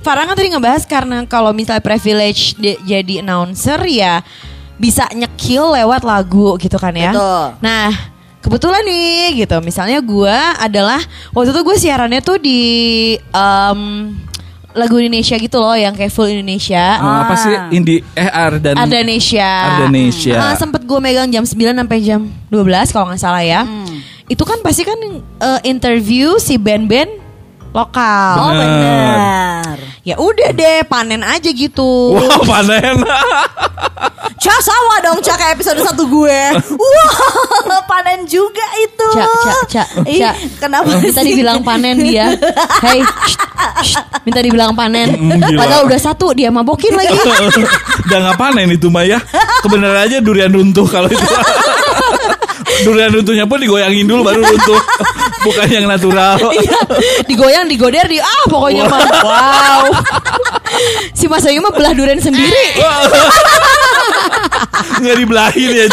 Farah 0.00 0.24
kan 0.24 0.34
tadi 0.34 0.48
ngebahas 0.48 0.84
karena 0.84 1.24
kalau 1.24 1.50
misalnya 1.50 1.80
privilege 1.80 2.54
di- 2.54 2.78
jadi 2.82 3.20
announcer 3.20 3.80
ya 3.82 4.20
bisa 4.76 5.08
nyekil 5.10 5.72
lewat 5.72 6.02
lagu 6.02 6.54
gitu 6.56 6.76
kan 6.76 6.92
ya. 6.92 7.10
Betul. 7.10 7.44
Nah 7.58 7.88
kebetulan 8.38 8.82
nih 8.82 9.42
gitu 9.42 9.56
misalnya 9.58 9.98
gue 9.98 10.36
adalah 10.56 11.02
waktu 11.32 11.50
itu 11.50 11.60
gue 11.60 11.76
siarannya 11.76 12.20
tuh 12.20 12.38
di 12.38 12.60
em, 13.18 13.80
lagu 14.76 15.00
Indonesia 15.00 15.34
gitu 15.40 15.56
loh 15.56 15.72
yang 15.72 15.96
kayak 15.96 16.12
full 16.12 16.28
Indonesia. 16.28 17.00
Ah, 17.00 17.24
apa 17.24 17.34
sih 17.40 17.52
Indi 17.72 18.04
eh 18.12 18.28
Ardan 18.28 18.76
Ardanesia. 18.76 19.80
Ardanesia. 19.80 20.36
Ah, 20.36 20.54
sempet 20.54 20.84
gue 20.84 20.98
megang 21.00 21.32
jam 21.32 21.42
9 21.42 21.56
sampai 21.56 21.98
jam 22.04 22.28
12 22.52 22.92
kalau 22.92 23.08
nggak 23.08 23.20
salah 23.20 23.42
ya. 23.42 23.64
Itu 24.28 24.44
kan 24.44 24.60
pasti 24.60 24.84
kan 24.84 25.00
eh, 25.40 25.60
interview 25.64 26.36
si 26.36 26.60
band-band 26.60 27.25
lokal. 27.76 28.34
Oh 28.40 28.50
Bener. 28.56 28.64
benar 28.64 29.78
Ya 30.00 30.14
udah 30.16 30.50
deh 30.54 30.80
panen 30.88 31.20
aja 31.20 31.50
gitu. 31.52 32.16
Wow 32.16 32.40
panen. 32.48 33.04
Cak 34.36 34.60
sama 34.60 35.00
dong 35.00 35.18
Cak 35.18 35.36
kayak 35.36 35.52
episode 35.56 35.80
satu 35.80 36.04
gue 36.06 36.40
Wah 37.66 37.82
panen 37.88 38.28
juga 38.28 38.62
itu 38.78 39.08
cak, 39.66 40.04
Ih, 40.04 40.20
cak. 40.20 40.34
Kenapa 40.60 40.92
Minta 41.00 41.24
sih? 41.24 41.32
dibilang 41.32 41.64
panen 41.64 41.96
dia. 41.98 42.36
Hey, 42.84 43.00
shh, 43.02 43.38
shh, 43.82 43.96
minta 44.28 44.44
dibilang 44.44 44.76
panen. 44.76 45.16
Mm, 45.16 45.40
gila. 45.40 45.58
Padahal 45.64 45.82
udah 45.88 46.00
satu 46.00 46.36
dia 46.36 46.52
mabokin 46.52 46.92
lagi. 46.94 47.16
Udah 48.06 48.18
nggak 48.22 48.38
panen 48.38 48.70
itu 48.70 48.86
mah 48.86 49.02
ya. 49.02 49.18
Kebenaran 49.64 50.06
aja 50.06 50.22
durian 50.22 50.52
runtuh 50.52 50.86
kalau 50.86 51.10
itu. 51.10 51.26
durian 52.86 53.10
runtuhnya 53.10 53.48
pun 53.48 53.58
digoyangin 53.58 54.06
dulu 54.06 54.20
baru 54.22 54.46
runtuh. 54.46 54.80
Bukan 55.44 55.66
yang 55.68 55.86
natural. 55.90 56.38
Iya, 56.56 56.80
digoyang, 57.28 57.66
digoder, 57.68 58.06
di 58.08 58.18
ah 58.22 58.44
pokoknya 58.48 58.88
mah. 58.88 59.00
Wow. 59.26 59.82
si 61.16 61.26
Mas 61.26 61.44
Ayu 61.44 61.60
mah 61.60 61.72
belah 61.72 61.92
durian 61.92 62.20
sendiri. 62.20 62.80
Nggak 65.02 65.16
dibelahin 65.20 65.70
ya. 65.72 65.86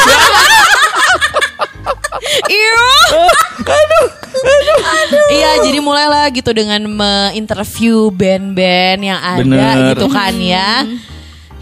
Iya. 2.47 2.88
Iya, 5.34 5.49
jadi 5.63 5.79
mulailah 5.79 6.25
gitu 6.34 6.51
dengan 6.56 6.82
menginterview 6.88 8.12
band-band 8.12 8.99
yang 9.03 9.19
ada 9.19 9.41
Bener. 9.43 9.75
gitu 9.95 10.08
kan 10.12 10.34
ya. 10.39 10.84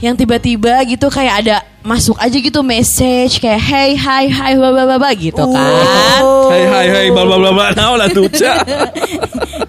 Yang 0.02 0.16
tiba-tiba 0.18 0.82
gitu 0.84 1.08
kayak 1.08 1.46
ada 1.46 1.56
masuk 1.82 2.18
aja 2.18 2.34
gitu 2.34 2.62
message 2.62 3.38
kayak 3.38 3.58
hey 3.60 3.94
hi 3.94 4.26
hi 4.26 4.54
bla 4.54 4.70
bla 4.70 4.84
bla 4.84 4.98
bla 4.98 5.12
gitu 5.14 5.46
kan. 5.46 6.22
Hai 6.50 6.62
hai 6.66 6.86
hai 6.90 7.06
bla 7.08 7.22
bla 7.22 7.38
bla 7.38 7.52
bla. 7.52 7.66
Nah, 7.72 7.94
lah 7.96 8.10
tuh, 8.10 8.26
Cak. 8.28 8.66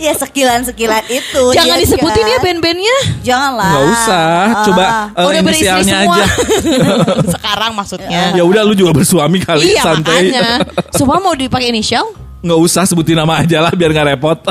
Ya 0.02 0.10
sekilan-sekilan 0.18 1.06
itu 1.06 1.42
Jangan 1.54 1.78
iya 1.78 1.84
disebutin 1.86 2.26
kan? 2.26 2.32
ya 2.34 2.38
band-bandnya. 2.42 2.96
Janganlah 3.22 3.70
Nggak 3.70 3.84
usah, 3.86 4.26
Ah. 4.50 4.64
coba 4.66 4.84
eh, 5.14 5.22
Udah 5.22 5.40
inisialnya 5.46 5.94
semua. 5.94 6.16
aja. 6.18 6.24
Sekarang 7.38 7.70
maksudnya. 7.70 8.20
ya 8.34 8.42
udah 8.42 8.62
lu 8.66 8.74
juga 8.74 8.90
bersuami 8.92 9.38
kali 9.38 9.70
iya 9.70 9.78
santai. 9.78 10.26
makanya. 10.26 10.58
Semua 10.98 11.22
mau 11.22 11.38
dipakai 11.38 11.70
inisial? 11.70 12.02
Nggak 12.42 12.58
usah 12.58 12.82
sebutin 12.82 13.14
nama 13.14 13.38
aja 13.38 13.62
lah 13.62 13.70
biar 13.70 13.90
nggak 13.90 14.08
repot. 14.12 14.38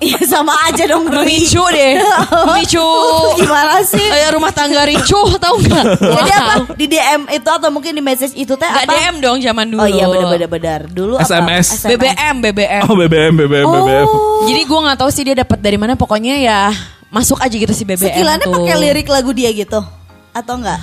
Iya 0.00 0.16
sama 0.24 0.56
aja 0.64 0.88
dong 0.88 1.12
Ri. 1.12 1.44
Ricu 1.44 1.60
deh. 1.60 2.00
Ricu. 2.56 2.88
Gimana 3.36 3.84
sih 3.84 4.00
Kayak 4.00 4.32
rumah 4.32 4.48
tangga 4.48 4.88
ricu 4.88 5.20
tau 5.44 5.60
gak? 5.60 5.84
Jadi 6.00 6.30
apa 6.32 6.52
di 6.72 6.86
DM 6.88 7.28
itu 7.28 7.44
atau 7.44 7.68
mungkin 7.68 7.92
di 7.92 8.00
message 8.00 8.32
itu 8.32 8.56
teh 8.56 8.64
Gak 8.64 8.88
apa 8.88 8.96
DM 8.96 9.20
dong 9.20 9.36
zaman 9.44 9.68
dulu. 9.68 9.84
Oh 9.84 9.84
iya 9.84 10.08
benar-benar 10.08 10.48
benar 10.48 10.80
Dulu 10.88 11.20
apa? 11.20 11.28
SMS. 11.28 11.84
BBM, 11.84 12.34
BBM. 12.40 12.82
Oh 12.88 12.96
BBM 12.96 13.32
BBM 13.44 13.66
BBM. 13.68 14.08
Jadi 14.48 14.60
gue 14.64 14.80
nggak 14.88 14.98
tahu 15.04 15.10
sih 15.12 15.20
dia 15.20 15.36
dapat 15.36 15.58
dari 15.60 15.76
mana. 15.76 15.92
Pokoknya 16.00 16.34
ya 16.40 16.72
masuk 17.12 17.36
aja 17.36 17.52
gitu 17.52 17.72
si 17.76 17.84
BBM 17.84 18.00
Sekilannya 18.08 18.46
tuh. 18.48 18.56
pakai 18.56 18.76
lirik 18.80 19.04
lagu 19.04 19.36
dia 19.36 19.52
gitu 19.52 19.84
Atau 20.32 20.56
enggak? 20.56 20.80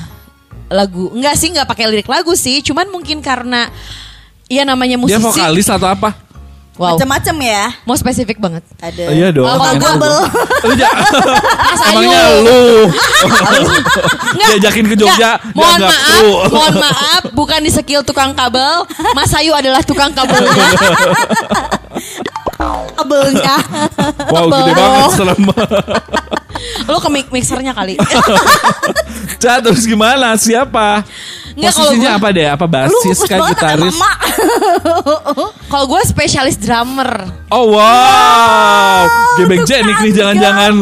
lagu. 0.70 1.10
Enggak 1.10 1.42
sih, 1.42 1.50
nggak 1.50 1.66
pakai 1.66 1.90
lirik 1.90 2.06
lagu 2.06 2.38
sih. 2.38 2.62
Cuman 2.62 2.86
mungkin 2.94 3.18
karena 3.18 3.74
ya 4.46 4.62
namanya 4.62 5.02
musisi. 5.02 5.18
Dia 5.18 5.26
vokalis 5.26 5.68
atau 5.68 5.90
apa? 5.90 6.14
Wow. 6.78 6.94
Macam-macam 6.94 7.36
ya 7.42 7.64
Mau 7.84 7.98
spesifik 7.98 8.38
banget. 8.38 8.62
Ada 8.78 9.04
Oh, 9.04 9.12
iya 9.12 9.28
dong. 9.34 9.50
Kalau 9.50 9.74
coba. 9.82 10.08
Lu 10.62 10.74
ja- 10.78 10.94
Mas 10.94 11.82
Ayu. 11.84 12.06
Emangnya 12.06 12.22
lu 12.38 12.62
Nggak, 14.30 14.50
diajakin 14.54 14.86
ke 14.86 14.96
Jogja 14.96 15.30
nggak. 15.36 15.54
Mohon 15.54 15.80
maaf, 15.84 16.22
mohon 16.48 16.76
maaf, 16.78 17.22
bukan 17.34 17.60
di 17.60 17.72
skill 17.72 18.02
tukang 18.02 18.32
kabel. 18.32 18.86
Mas 19.12 19.34
Ayu 19.34 19.52
adalah 19.52 19.82
tukang 19.82 20.14
kabelnya. 20.14 20.54
kabelnya 22.94 23.56
Wow 24.34 24.46
gede 24.50 24.72
banget 24.74 25.04
serem. 25.14 25.42
Lu 26.86 26.98
ke 27.04 27.10
mix- 27.10 27.32
mixernya 27.32 27.72
kali. 27.72 27.96
Ca 29.42 29.60
terus 29.60 29.84
gimana? 29.84 30.34
Siapa? 30.34 31.06
Nggak, 31.54 31.74
Posisinya 31.74 32.12
gua- 32.12 32.20
apa 32.20 32.28
deh? 32.30 32.48
Apa 32.48 32.66
basis 32.66 33.18
sama 33.20 33.50
gitaris? 33.50 33.90
emak 33.92 34.18
Kalau 35.68 35.86
gue 35.88 36.02
spesialis 36.04 36.56
drummer. 36.56 37.10
Oh 37.50 37.74
wow, 37.74 39.02
gebek 39.36 39.66
jenik 39.66 39.98
nih 40.00 40.14
jangan-jangan. 40.14 40.74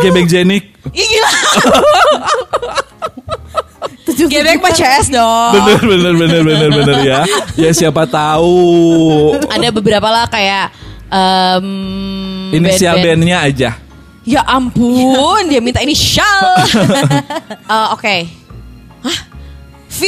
Gebek 0.00 0.26
jenik. 0.26 0.64
Ih 0.90 1.02
gila. 1.02 1.30
Gebek 4.06 4.58
mah 4.60 4.70
CS 4.70 5.10
dong. 5.10 5.52
Bener 5.56 5.80
bener 5.82 6.12
bener 6.14 6.40
bener 6.42 6.70
bener 6.70 6.96
ya. 7.02 7.20
Ya 7.56 7.70
siapa 7.72 8.06
tahu. 8.06 9.34
Ada 9.48 9.68
beberapa 9.70 10.06
lah 10.06 10.28
kayak 10.28 10.70
em, 11.06 11.66
Inisial 12.52 12.96
band-band. 12.96 13.20
bandnya 13.20 13.38
aja. 13.42 13.70
Ya 14.24 14.40
ampun, 14.42 15.44
dia 15.46 15.60
minta 15.60 15.80
inisial. 15.80 16.40
Eh, 17.64 17.86
Oke. 17.92 18.16
Hah? 19.02 19.18
V. 19.88 20.00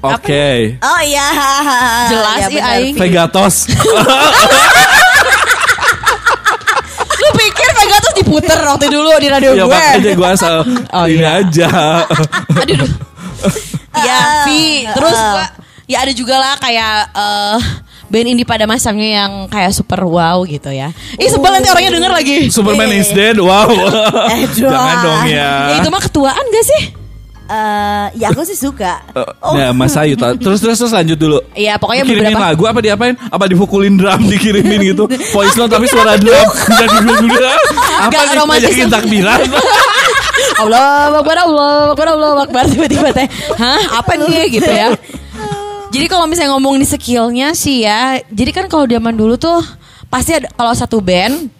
Oke. 0.00 0.78
Oh 0.80 1.00
iya 1.02 1.26
Jelas 2.08 2.46
benar. 2.48 2.78
aing. 2.78 2.94
Vegatos. 2.96 3.68
Lu 7.12 7.28
pikir 7.36 7.68
Pegasus 7.70 8.12
diputer 8.16 8.58
waktu 8.64 8.86
dulu 8.88 9.12
di 9.18 9.28
radio 9.28 9.52
ya 9.52 9.64
gue. 9.64 9.70
makanya 9.70 10.12
gue 10.14 10.28
asal 10.30 10.54
Oh, 10.96 11.04
ini 11.04 11.20
iya. 11.20 11.40
aja. 11.42 11.68
Aduh. 12.56 12.76
duh. 12.80 12.90
Ya, 14.00 14.46
V. 14.46 14.48
Terus 14.88 15.18
gua 15.18 15.44
ya 15.84 16.06
ada 16.06 16.12
juga 16.14 16.38
lah 16.38 16.54
kayak 16.56 17.10
eh 17.10 17.58
band 18.10 18.26
indie 18.26 18.44
pada 18.44 18.66
masanya 18.66 19.22
yang 19.22 19.32
kayak 19.46 19.70
super 19.70 20.02
wow 20.02 20.42
gitu 20.42 20.68
ya. 20.74 20.90
Ih 21.16 21.30
sebel 21.30 21.50
nanti 21.54 21.70
orangnya 21.70 21.94
denger 21.94 22.12
lagi. 22.12 22.36
Superman 22.50 22.90
is 22.90 23.10
dead. 23.14 23.38
Wow. 23.38 23.70
Eh, 24.30 24.46
Jangan 24.52 24.96
dong 25.02 25.22
ya. 25.30 25.50
Ya 25.70 25.74
itu 25.82 25.88
mah 25.90 26.02
ketuaan 26.02 26.44
gak 26.50 26.66
sih? 26.66 26.82
Eh, 27.50 28.06
ya 28.22 28.30
aku 28.30 28.46
sih 28.46 28.54
suka. 28.54 29.02
Oh. 29.42 29.58
Nah, 29.58 29.74
Mas 29.74 29.94
Ayu 29.98 30.14
terus 30.14 30.62
terus 30.62 30.78
terus 30.78 30.92
lanjut 30.94 31.18
dulu. 31.18 31.38
Iya 31.54 31.78
pokoknya 31.82 32.06
Dikirimin 32.06 32.34
beberapa 32.34 32.46
lagu 32.46 32.62
apa 32.66 32.78
diapain? 32.82 33.14
Apa 33.26 33.44
dipukulin 33.50 33.94
drum 33.98 34.20
dikirimin 34.30 34.94
gitu? 34.94 35.10
Voice 35.34 35.58
note 35.58 35.70
tapi 35.74 35.86
suara 35.90 36.14
drum. 36.14 36.46
Dan 36.66 36.88
dulu 37.02 37.38
Apa 38.06 38.10
Gak 38.10 38.22
nih 38.34 38.42
ngajakin 38.46 38.88
takbiran? 38.90 39.40
Allah 40.60 41.20
Akbar 41.20 41.36
Allah 41.40 41.72
Akbar 41.92 42.06
Allah 42.12 42.30
Akbar 42.44 42.64
tiba-tiba 42.68 43.08
teh 43.14 43.26
hah 43.56 44.00
apa 44.00 44.12
nih 44.16 44.60
gitu 44.60 44.70
ya 44.70 44.92
jadi 45.90 46.06
kalau 46.06 46.26
misalnya 46.30 46.54
ngomong 46.54 46.78
di 46.78 46.86
skillnya 46.86 47.54
sih 47.54 47.84
ya 47.84 48.22
jadi 48.30 48.50
kan 48.54 48.64
kalau 48.70 48.86
zaman 48.86 49.14
dulu 49.14 49.34
tuh 49.36 49.60
pasti 50.10 50.38
ada 50.38 50.48
kalau 50.54 50.72
satu 50.74 50.98
band 51.02 51.50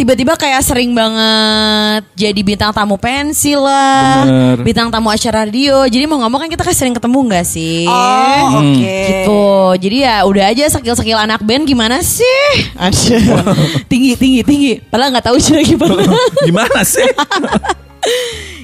tiba-tiba 0.00 0.32
kayak 0.32 0.64
sering 0.64 0.96
banget 0.96 2.08
jadi 2.16 2.40
bintang 2.40 2.72
tamu 2.72 2.96
pensil 2.96 3.60
lah 3.60 4.24
Bener. 4.24 4.56
bintang 4.64 4.88
tamu 4.88 5.12
acara 5.12 5.44
radio. 5.44 5.84
Jadi 5.84 6.08
mau 6.08 6.16
ngomong 6.24 6.40
kan 6.40 6.48
kita 6.48 6.64
kan 6.64 6.72
sering 6.72 6.96
ketemu 6.96 7.20
nggak 7.28 7.44
sih? 7.44 7.84
Oh, 7.84 8.64
oke. 8.64 8.80
gitu. 8.80 9.44
Jadi 9.76 9.96
ya 10.08 10.24
udah 10.24 10.44
aja 10.56 10.64
skill-skill 10.72 11.20
anak 11.20 11.44
band 11.44 11.68
gimana 11.68 12.00
sih? 12.00 12.48
Aduh. 12.80 13.52
tinggi 13.92 14.16
tinggi 14.16 14.40
tinggi. 14.40 14.72
Padahal 14.88 15.12
nggak 15.12 15.26
tahu 15.28 15.36
sih 15.36 15.52
gimana 15.68 16.00
Gimana 16.48 16.80
sih? 16.80 17.04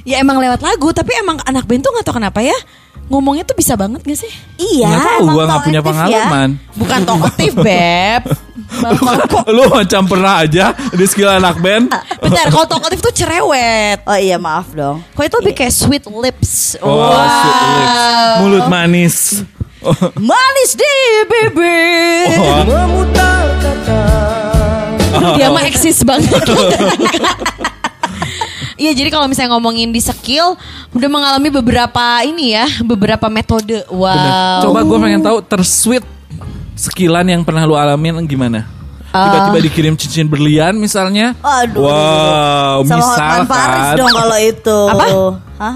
Ya 0.06 0.22
emang 0.22 0.38
lewat 0.38 0.62
lagu, 0.62 0.94
tapi 0.94 1.12
emang 1.18 1.36
anak 1.44 1.66
band 1.66 1.82
tuh 1.82 1.90
gak 1.90 2.06
tau 2.06 2.14
kenapa 2.14 2.38
ya 2.38 2.54
ngomongnya 3.06 3.44
tuh 3.46 3.56
bisa 3.56 3.78
banget 3.78 4.02
gak 4.02 4.18
sih? 4.18 4.32
Iya, 4.58 4.90
Nggak 4.90 5.02
tahu, 5.06 5.18
emang 5.22 5.34
gua 5.34 5.44
nggak 5.46 5.62
punya 5.62 5.80
talkative 5.80 5.88
pengalaman. 5.88 6.48
Bukan 6.74 7.00
talkative, 7.06 7.54
Beb. 7.62 8.22
Lu, 8.66 8.98
lu 9.54 9.64
macam 9.70 10.02
pernah 10.10 10.42
aja 10.42 10.74
di 10.90 11.06
skill 11.06 11.30
anak 11.30 11.62
band. 11.62 11.86
Bentar, 12.18 12.50
kalau 12.50 12.66
talkative 12.66 12.98
tuh 12.98 13.14
cerewet. 13.14 14.02
Ya. 14.02 14.10
Oh 14.10 14.18
iya 14.18 14.36
maaf 14.42 14.74
dong. 14.74 15.06
Kok 15.14 15.22
itu 15.22 15.36
lebih 15.38 15.54
kayak 15.54 15.70
sweet 15.70 16.02
lips. 16.10 16.74
Oh, 16.82 17.14
sweet 17.14 17.62
lips. 17.62 18.02
Mulut 18.42 18.66
manis. 18.66 19.16
Oh, 19.86 19.94
Manis 20.34 20.70
di 20.74 20.94
bibir. 21.30 22.42
oh. 22.42 23.06
Dia 25.38 25.46
mah 25.54 25.62
eksis 25.62 26.02
banget. 26.02 26.34
Iya 28.76 28.92
jadi 28.92 29.08
kalau 29.08 29.24
misalnya 29.24 29.56
ngomongin 29.56 29.88
di 29.88 30.04
skill 30.04 30.52
udah 30.92 31.08
mengalami 31.08 31.48
beberapa 31.48 32.20
ini 32.28 32.52
ya 32.52 32.68
beberapa 32.84 33.26
metode. 33.32 33.80
Bener. 33.84 33.88
Wow. 33.88 34.60
Coba 34.68 34.78
gue 34.84 34.98
pengen 35.00 35.22
tahu 35.24 35.38
tersweet 35.40 36.04
skillan 36.76 37.24
yang 37.24 37.40
pernah 37.40 37.64
lu 37.64 37.72
alamin 37.72 38.20
gimana? 38.28 38.68
Tiba-tiba 39.16 39.58
dikirim 39.64 39.94
cincin 39.96 40.28
berlian 40.28 40.76
misalnya. 40.76 41.32
Aduh. 41.40 41.88
Wow, 41.88 42.84
Sama 42.84 43.00
Hotman 43.00 43.00
misalkan. 43.00 43.44
Paris 43.48 43.88
dong 43.96 44.12
kalau 44.12 44.38
itu. 44.44 44.78
Apa? 44.92 45.06
Hah? 45.56 45.74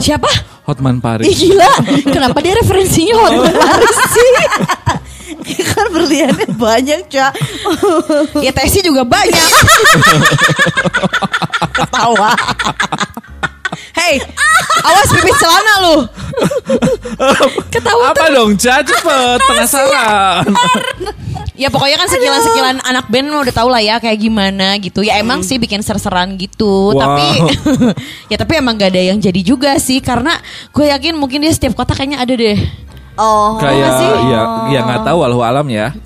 Siapa? 0.00 0.30
Hotman 0.64 0.96
Ih 0.96 1.02
Paris. 1.04 1.28
gila, 1.28 1.72
kenapa 2.08 2.40
dia 2.40 2.56
referensinya 2.56 3.20
Hotman 3.20 3.52
Paris 3.52 3.96
sih? 4.08 4.30
kan 5.74 5.86
berliannya 5.94 6.48
banyak, 6.54 7.00
Cak. 7.10 7.32
Ya 8.44 8.50
Tesi 8.54 8.80
juga 8.82 9.06
banyak. 9.06 9.50
Ketawa. 11.76 12.32
Hei, 13.94 14.18
awas 14.82 15.08
pipis 15.14 15.36
celana 15.38 15.74
lu. 15.86 15.96
Ketawa 17.70 18.10
Apa 18.10 18.26
dong, 18.32 18.58
Ca? 18.58 18.82
Cepet, 18.82 19.38
penasaran. 19.46 20.46
Ya 21.60 21.68
pokoknya 21.68 22.00
kan 22.00 22.08
sekilan-sekilan 22.08 22.76
anak 22.88 23.12
band 23.12 23.28
mah 23.28 23.44
udah 23.44 23.52
tau 23.52 23.68
lah 23.68 23.84
ya 23.84 24.00
kayak 24.00 24.16
gimana 24.16 24.80
gitu. 24.80 25.04
Ya 25.04 25.20
emang 25.20 25.44
sih 25.44 25.60
bikin 25.60 25.84
ser-seran 25.84 26.40
gitu. 26.40 26.96
Wow. 26.96 27.04
Tapi 27.04 27.28
ya 28.32 28.40
tapi 28.40 28.56
emang 28.56 28.80
gak 28.80 28.96
ada 28.96 29.12
yang 29.12 29.20
jadi 29.20 29.44
juga 29.44 29.76
sih 29.76 30.00
karena 30.00 30.40
gue 30.72 30.88
yakin 30.88 31.20
mungkin 31.20 31.44
dia 31.44 31.52
setiap 31.52 31.76
kota 31.76 31.92
kayaknya 31.92 32.16
ada 32.24 32.32
deh. 32.32 32.56
Oh. 33.14 33.58
Kayak 33.58 33.90
sih? 33.96 34.10
ya 34.28 34.40
ya 34.68 34.80
nggak 34.82 35.02
tahu 35.04 35.16
walau 35.20 35.40
alam 35.40 35.66
ya. 35.66 35.90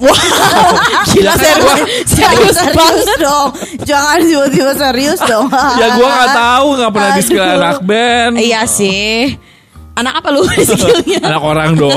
Wow, 0.55 0.71
gila 1.11 1.33
serius, 1.35 1.81
serius 2.07 2.59
banget. 2.79 3.19
dong. 3.19 3.49
Jangan 3.83 4.19
tiba-tiba 4.21 4.73
serius 4.73 5.21
dong. 5.21 5.47
ya 5.81 5.95
gua 5.95 6.09
nggak 6.11 6.31
tahu 6.33 6.67
nggak 6.77 6.91
pernah 6.91 7.11
di 7.11 7.23
skill 7.23 7.43
Aduh. 7.43 7.57
anak 7.57 7.79
band. 7.83 8.35
Iya 8.37 8.61
sih. 8.65 9.35
Anak 9.95 10.19
apa 10.19 10.29
lu 10.31 10.43
skillnya? 10.47 11.23
Anak 11.23 11.39
orang 11.41 11.71
dong. 11.75 11.95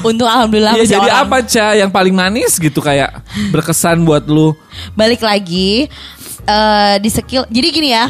Untung 0.00 0.26
alhamdulillah 0.26 0.78
Ya 0.78 0.86
jadi 0.88 1.08
orang. 1.10 1.26
apa 1.26 1.36
Ca 1.42 1.66
yang 1.74 1.90
paling 1.90 2.14
manis 2.14 2.54
gitu 2.54 2.78
kayak 2.78 3.18
berkesan 3.50 4.02
buat 4.02 4.26
lu? 4.26 4.54
balik 4.92 5.20
lagi 5.20 5.90
eh 6.44 6.94
di 6.96 7.08
skill 7.08 7.42
jadi 7.48 7.68
gini 7.68 7.90
ya 7.90 8.06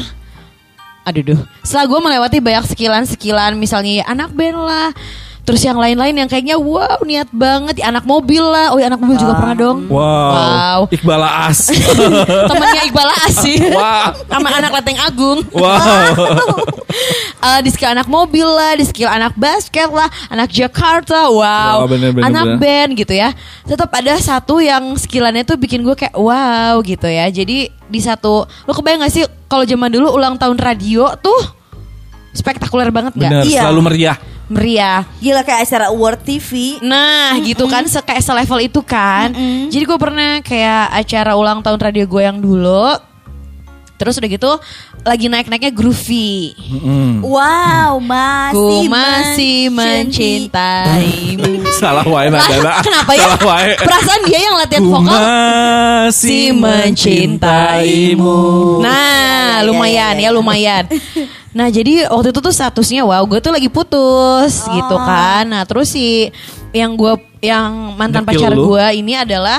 aduh 1.01 1.23
duh 1.23 1.39
setelah 1.59 1.87
gue 1.87 1.99
melewati 2.03 2.37
banyak 2.37 2.65
skillan 2.67 3.55
misalnya 3.55 4.03
ya 4.03 4.05
anak 4.05 4.29
band 4.29 4.59
lah 4.59 4.91
terus 5.47 5.63
yang 5.63 5.79
lain-lain 5.79 6.11
yang 6.11 6.27
kayaknya 6.27 6.59
wow 6.59 6.99
niat 7.07 7.31
banget 7.31 7.79
ya, 7.79 7.87
anak 7.87 8.03
mobil 8.03 8.43
lah 8.43 8.75
oh 8.75 8.77
ya 8.77 8.91
anak 8.91 8.99
mobil 8.99 9.15
juga 9.15 9.39
pernah 9.39 9.55
dong 9.55 9.77
Wow. 9.87 10.03
wow 10.35 10.79
Iqbal 10.91 11.23
Aas. 11.23 11.71
temennya 12.51 12.83
Iqbal 12.83 13.09
Asih 13.23 13.71
Wow. 13.71 14.11
sama 14.27 14.51
anak 14.51 14.75
Leteng 14.75 14.99
Agung 14.99 15.39
wow. 15.55 16.11
Eh, 17.37 17.59
di 17.61 17.69
skill 17.69 17.93
anak 17.93 18.09
mobil 18.09 18.43
lah, 18.43 18.73
di 18.73 18.81
skill 18.81 19.07
anak 19.07 19.37
basket 19.37 19.87
lah, 19.93 20.09
anak 20.27 20.49
Jakarta, 20.49 21.29
wow, 21.29 21.85
Wow, 21.85 21.87
bener, 21.87 22.09
bener, 22.09 22.25
anak 22.25 22.45
bener. 22.49 22.57
band 22.57 22.89
gitu 22.97 23.13
ya. 23.13 23.29
Tetap 23.63 23.93
ada 23.93 24.17
satu 24.17 24.57
yang 24.57 24.97
skillannya 24.97 25.45
tuh 25.45 25.53
bikin 25.55 25.85
gue 25.85 25.93
kayak 25.93 26.17
wow 26.17 26.81
gitu 26.81 27.05
ya. 27.05 27.29
Jadi 27.29 27.69
di 27.69 27.99
satu, 28.01 28.41
lo 28.43 28.71
kebayang 28.73 29.05
gak 29.05 29.13
sih 29.13 29.23
kalau 29.45 29.63
zaman 29.63 29.93
dulu 29.93 30.09
ulang 30.11 30.35
tahun 30.35 30.57
radio 30.57 31.13
tuh 31.21 31.37
spektakuler 32.33 32.89
banget 32.89 33.13
nggak? 33.13 33.31
Iya. 33.45 33.61
selalu 33.69 33.79
meriah. 33.85 34.17
Meriah. 34.47 35.03
Gila 35.19 35.43
kayak 35.43 35.67
acara 35.67 35.91
Award 35.91 36.23
TV. 36.23 36.79
Nah 36.79 37.35
gitu 37.43 37.67
kan 37.67 37.83
se 37.87 37.99
kayak 37.99 38.23
selevel 38.23 38.59
itu 38.63 38.79
kan. 38.83 39.31
Jadi 39.67 39.83
gue 39.83 39.97
pernah 39.99 40.39
kayak 40.39 40.95
acara 40.95 41.35
ulang 41.35 41.59
tahun 41.59 41.79
radio 41.79 42.07
gue 42.07 42.21
yang 42.23 42.39
dulu. 42.39 42.95
Terus 43.97 44.21
udah 44.21 44.29
gitu 44.29 44.51
lagi 45.07 45.25
naik-naiknya 45.25 45.71
groovy. 45.73 46.53
Mm. 46.69 47.23
Wow, 47.25 47.97
masih 48.03 48.53
Ku 48.53 48.85
masih 48.91 49.71
mencintaimu. 49.73 51.65
Salah 51.81 52.05
wae 52.05 52.29
nada. 52.29 52.83
kenapa 52.85 53.15
ya? 53.15 53.25
Salah 53.25 53.41
wae. 53.41 53.73
Perasaan 53.79 54.21
dia 54.27 54.39
yang 54.43 54.53
latihan 54.59 54.83
Ku 54.83 54.91
vokal 54.91 55.17
masih 55.17 56.13
si 56.13 56.53
mencintaimu. 56.53 58.37
Nah, 58.83 59.63
lumayan 59.65 60.19
ya 60.19 60.29
lumayan. 60.29 60.85
Nah, 61.57 61.73
jadi 61.73 62.05
waktu 62.05 62.29
itu 62.29 62.37
tuh 62.37 62.53
statusnya 62.53 63.01
wow, 63.01 63.25
gue 63.25 63.41
tuh 63.41 63.49
lagi 63.49 63.65
putus 63.65 64.61
gitu 64.69 64.95
kan. 65.01 65.41
Nah, 65.49 65.65
terus 65.65 65.89
si 65.89 66.29
yang 66.69 66.93
gue 66.93 67.17
yang 67.41 67.97
mantan 67.97 68.21
Nyekil 68.21 68.37
pacar 68.37 68.53
gue 68.53 68.85
ini 69.01 69.17
adalah 69.17 69.57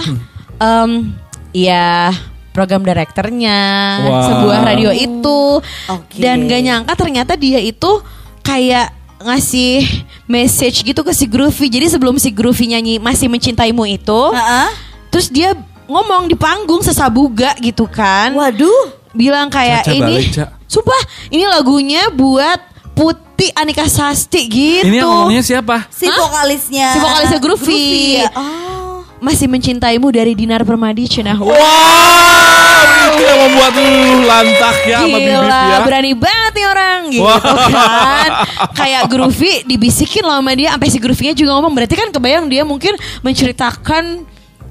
em 0.63 1.11
ya 1.51 2.15
program 2.55 2.87
direkturnya 2.87 3.59
Wow. 4.07 4.23
sebuah 4.31 4.59
radio 4.63 4.91
itu. 4.95 5.59
Oke. 5.91 6.23
Dan 6.23 6.47
gak 6.47 6.63
nyangka 6.63 6.93
ternyata 6.95 7.35
dia 7.35 7.59
itu 7.59 7.99
kayak 8.47 8.95
ngasih 9.19 9.83
message 10.31 10.87
gitu 10.87 11.03
ke 11.03 11.11
si 11.11 11.27
Groovy. 11.27 11.67
Jadi 11.67 11.87
sebelum 11.91 12.15
si 12.23 12.31
Groovy 12.31 12.71
nyanyi 12.71 13.03
masih 13.03 13.27
mencintaimu 13.27 13.83
itu, 13.91 14.21
Heeh. 14.31 14.69
terus 15.11 15.27
dia 15.31 15.59
ngomong 15.89 16.31
di 16.31 16.37
panggung 16.39 16.85
sesabuga 16.85 17.59
gitu 17.59 17.89
kan. 17.91 18.35
Waduh. 18.39 18.98
Bilang 19.17 19.49
kayak 19.49 19.85
Caca 19.89 19.95
ini 19.95 20.15
balik. 20.21 20.49
Sumpah, 20.69 21.03
ini 21.33 21.45
lagunya 21.49 22.13
buat 22.13 22.61
Putih 22.93 23.55
Anika 23.55 23.87
Sasti 23.87 24.51
gitu. 24.51 24.91
Ini 24.91 25.01
yang 25.01 25.09
ngomongnya 25.09 25.43
siapa? 25.47 25.87
Si 25.89 26.11
vokalisnya. 26.11 26.93
Si 26.93 26.99
vokalisnya 26.99 27.39
Groovy. 27.39 27.87
ya. 28.19 28.29
Oh. 28.35 29.07
Masih 29.23 29.47
mencintaimu 29.51 30.11
dari 30.11 30.35
Dinar 30.35 30.63
Permadi 30.67 31.07
Cenah. 31.07 31.39
Wow, 31.39 31.55
itu 33.15 33.23
yang 33.23 33.39
membuat 33.51 33.73
lu 33.75 33.91
lantak 34.27 34.77
ya 34.87 34.99
sama 35.03 35.19
bibit 35.19 35.35
Gila, 35.35 35.59
ya. 35.59 35.79
berani 35.83 36.13
banget 36.15 36.53
nih 36.55 36.67
orang 36.71 36.99
gitu 37.11 37.25
Wah. 37.27 37.39
kan. 37.43 38.31
Kayak 38.79 39.03
Groovy 39.11 39.53
dibisikin 39.67 40.23
loh 40.23 40.39
sama 40.39 40.53
dia 40.55 40.69
sampai 40.75 40.89
si 40.91 40.99
Groovy-nya 41.03 41.35
juga 41.35 41.51
ngomong 41.59 41.73
berarti 41.75 41.95
kan 41.99 42.09
kebayang 42.15 42.47
dia 42.47 42.63
mungkin 42.63 42.95
menceritakan 43.27 44.23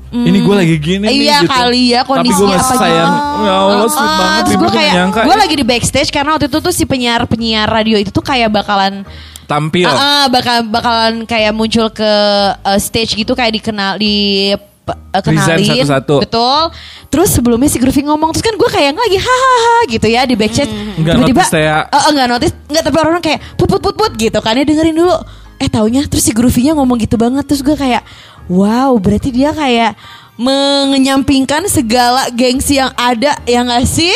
mm, 0.09 0.25
Ini 0.25 0.37
gue 0.39 0.55
lagi 0.55 0.75
gini 0.77 1.03
nih 1.03 1.11
Iya 1.21 1.37
gitu. 1.41 1.51
kali 1.51 1.83
ya 1.89 2.01
Tapi 2.01 2.07
gue 2.07 2.15
kondisinya 2.31 2.57
apa 2.57 2.75
sayang. 2.75 3.11
gitu. 3.11 3.39
Ya 3.39 3.53
Allah, 3.55 3.87
sweet 3.87 4.03
Ah, 4.03 4.17
banget. 4.17 4.41
Terus 4.43 4.57
gue 4.57 4.71
kayak 4.71 4.93
nyangka. 4.93 5.19
gue 5.21 5.35
lagi 5.37 5.55
di 5.55 5.65
backstage 5.65 6.09
karena 6.09 6.29
waktu 6.31 6.45
itu 6.47 6.57
tuh 6.59 6.71
si 6.71 6.83
penyiar 6.83 7.21
penyiar 7.25 7.67
radio 7.67 7.95
itu 7.95 8.09
tuh 8.09 8.21
kayak 8.21 8.49
bakalan 8.49 9.03
Tampil. 9.45 9.87
Ah, 9.87 9.95
ah, 9.95 10.23
bakal 10.27 10.67
bakalan 10.67 11.23
kayak 11.23 11.51
muncul 11.51 11.87
ke 11.87 12.11
uh, 12.57 12.75
stage 12.77 13.15
gitu 13.15 13.31
kayak 13.31 13.55
dikenal 13.55 13.95
di 13.95 14.51
uh, 14.83 15.21
kenalin 15.21 15.63
satu-satu. 15.63 16.15
betul 16.19 16.59
terus 17.07 17.31
sebelumnya 17.31 17.67
si 17.67 17.75
Groovy 17.77 18.03
ngomong 18.03 18.31
terus 18.31 18.43
kan 18.43 18.51
gue 18.53 18.67
kayak 18.67 18.91
lagi 18.91 19.15
hahaha 19.15 19.75
gitu 19.87 20.03
ya 20.05 20.23
di 20.23 20.35
backstage 20.35 20.67
Nggak 20.97 21.15
notice 21.17 21.51
ya. 21.53 21.77
Eh, 21.81 21.95
eh, 21.95 22.11
nggak 22.11 22.27
notice 22.27 22.53
nggak 22.67 22.83
tapi 22.83 22.97
orang 22.99 23.23
kayak 23.23 23.39
put 23.55 23.67
put 23.67 23.79
put 23.79 23.95
put 23.95 24.11
gitu 24.13 24.35
kan 24.37 24.51
ya 24.51 24.63
dengerin 24.63 24.91
dulu 24.93 25.15
eh 25.57 25.67
taunya 25.67 26.03
terus 26.05 26.21
si 26.21 26.31
Groovy-nya 26.31 26.75
ngomong 26.75 26.99
gitu 26.99 27.15
banget 27.15 27.47
terus 27.47 27.63
gue 27.63 27.73
kayak 27.73 28.03
wow 28.47 28.91
berarti 28.95 29.29
dia 29.29 29.51
kayak 29.51 29.95
mengenyampingkan 30.37 31.65
segala 31.65 32.29
gengsi 32.29 32.77
yang 32.77 32.93
ada 32.93 33.35
ya 33.43 33.61
gak 33.61 33.85
sih 33.85 34.13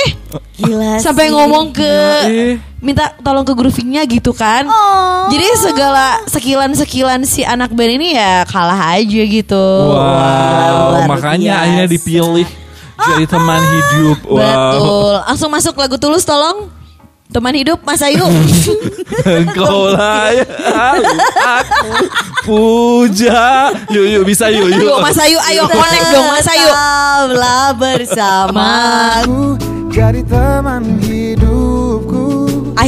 Gila 0.56 0.98
sampai 0.98 1.28
sih. 1.28 1.34
ngomong 1.34 1.72
ke 1.72 1.91
minta 2.78 3.13
tolong 3.20 3.41
ke 3.41 3.52
Groovy-nya 3.52 4.06
gitu 4.06 4.32
kan 4.32 4.65
Oh. 4.65 5.26
jadi 5.28 5.46
segala 5.56 6.22
sekilan-sekilan 6.28 7.22
si 7.24 7.41
anak 7.41 7.70
band 7.72 7.94
ini 7.96 8.13
ya 8.13 8.46
kalah 8.46 8.96
aja 8.96 9.22
gitu 9.24 9.65
Wow, 9.91 10.96
luar 10.96 11.06
makanya 11.08 11.41
biasa. 11.52 11.63
akhirnya 11.63 11.88
dipilih 11.89 12.48
jadi 13.02 13.26
teman 13.26 13.62
hidup. 13.63 14.17
Wow. 14.24 14.38
betul 14.38 15.13
langsung 15.26 15.50
masuk 15.50 15.74
lagu 15.76 15.98
tulus 15.98 16.22
tolong 16.22 16.70
teman 17.32 17.56
hidup 17.56 17.80
Mas 17.88 18.04
Ayu. 18.04 18.28
Engkau 19.39 19.96
lah 19.96 20.36
ya, 20.36 20.46
aku 21.39 21.91
puja. 22.44 23.72
Yuk 23.88 24.06
yuk 24.20 24.24
bisa 24.28 24.52
yuk 24.52 24.67
yuk. 24.67 24.84
Yuk 24.84 24.98
Mas 25.00 25.17
Ayu 25.17 25.39
ayo 25.48 25.63
connect 25.72 26.08
dong 26.12 26.28
Mas 26.28 26.48
Ayu. 26.52 26.67
Tetaplah 26.67 27.67
bersama 27.80 28.70
jadi 29.91 30.24
teman 30.24 31.00
hidupku 31.04 31.61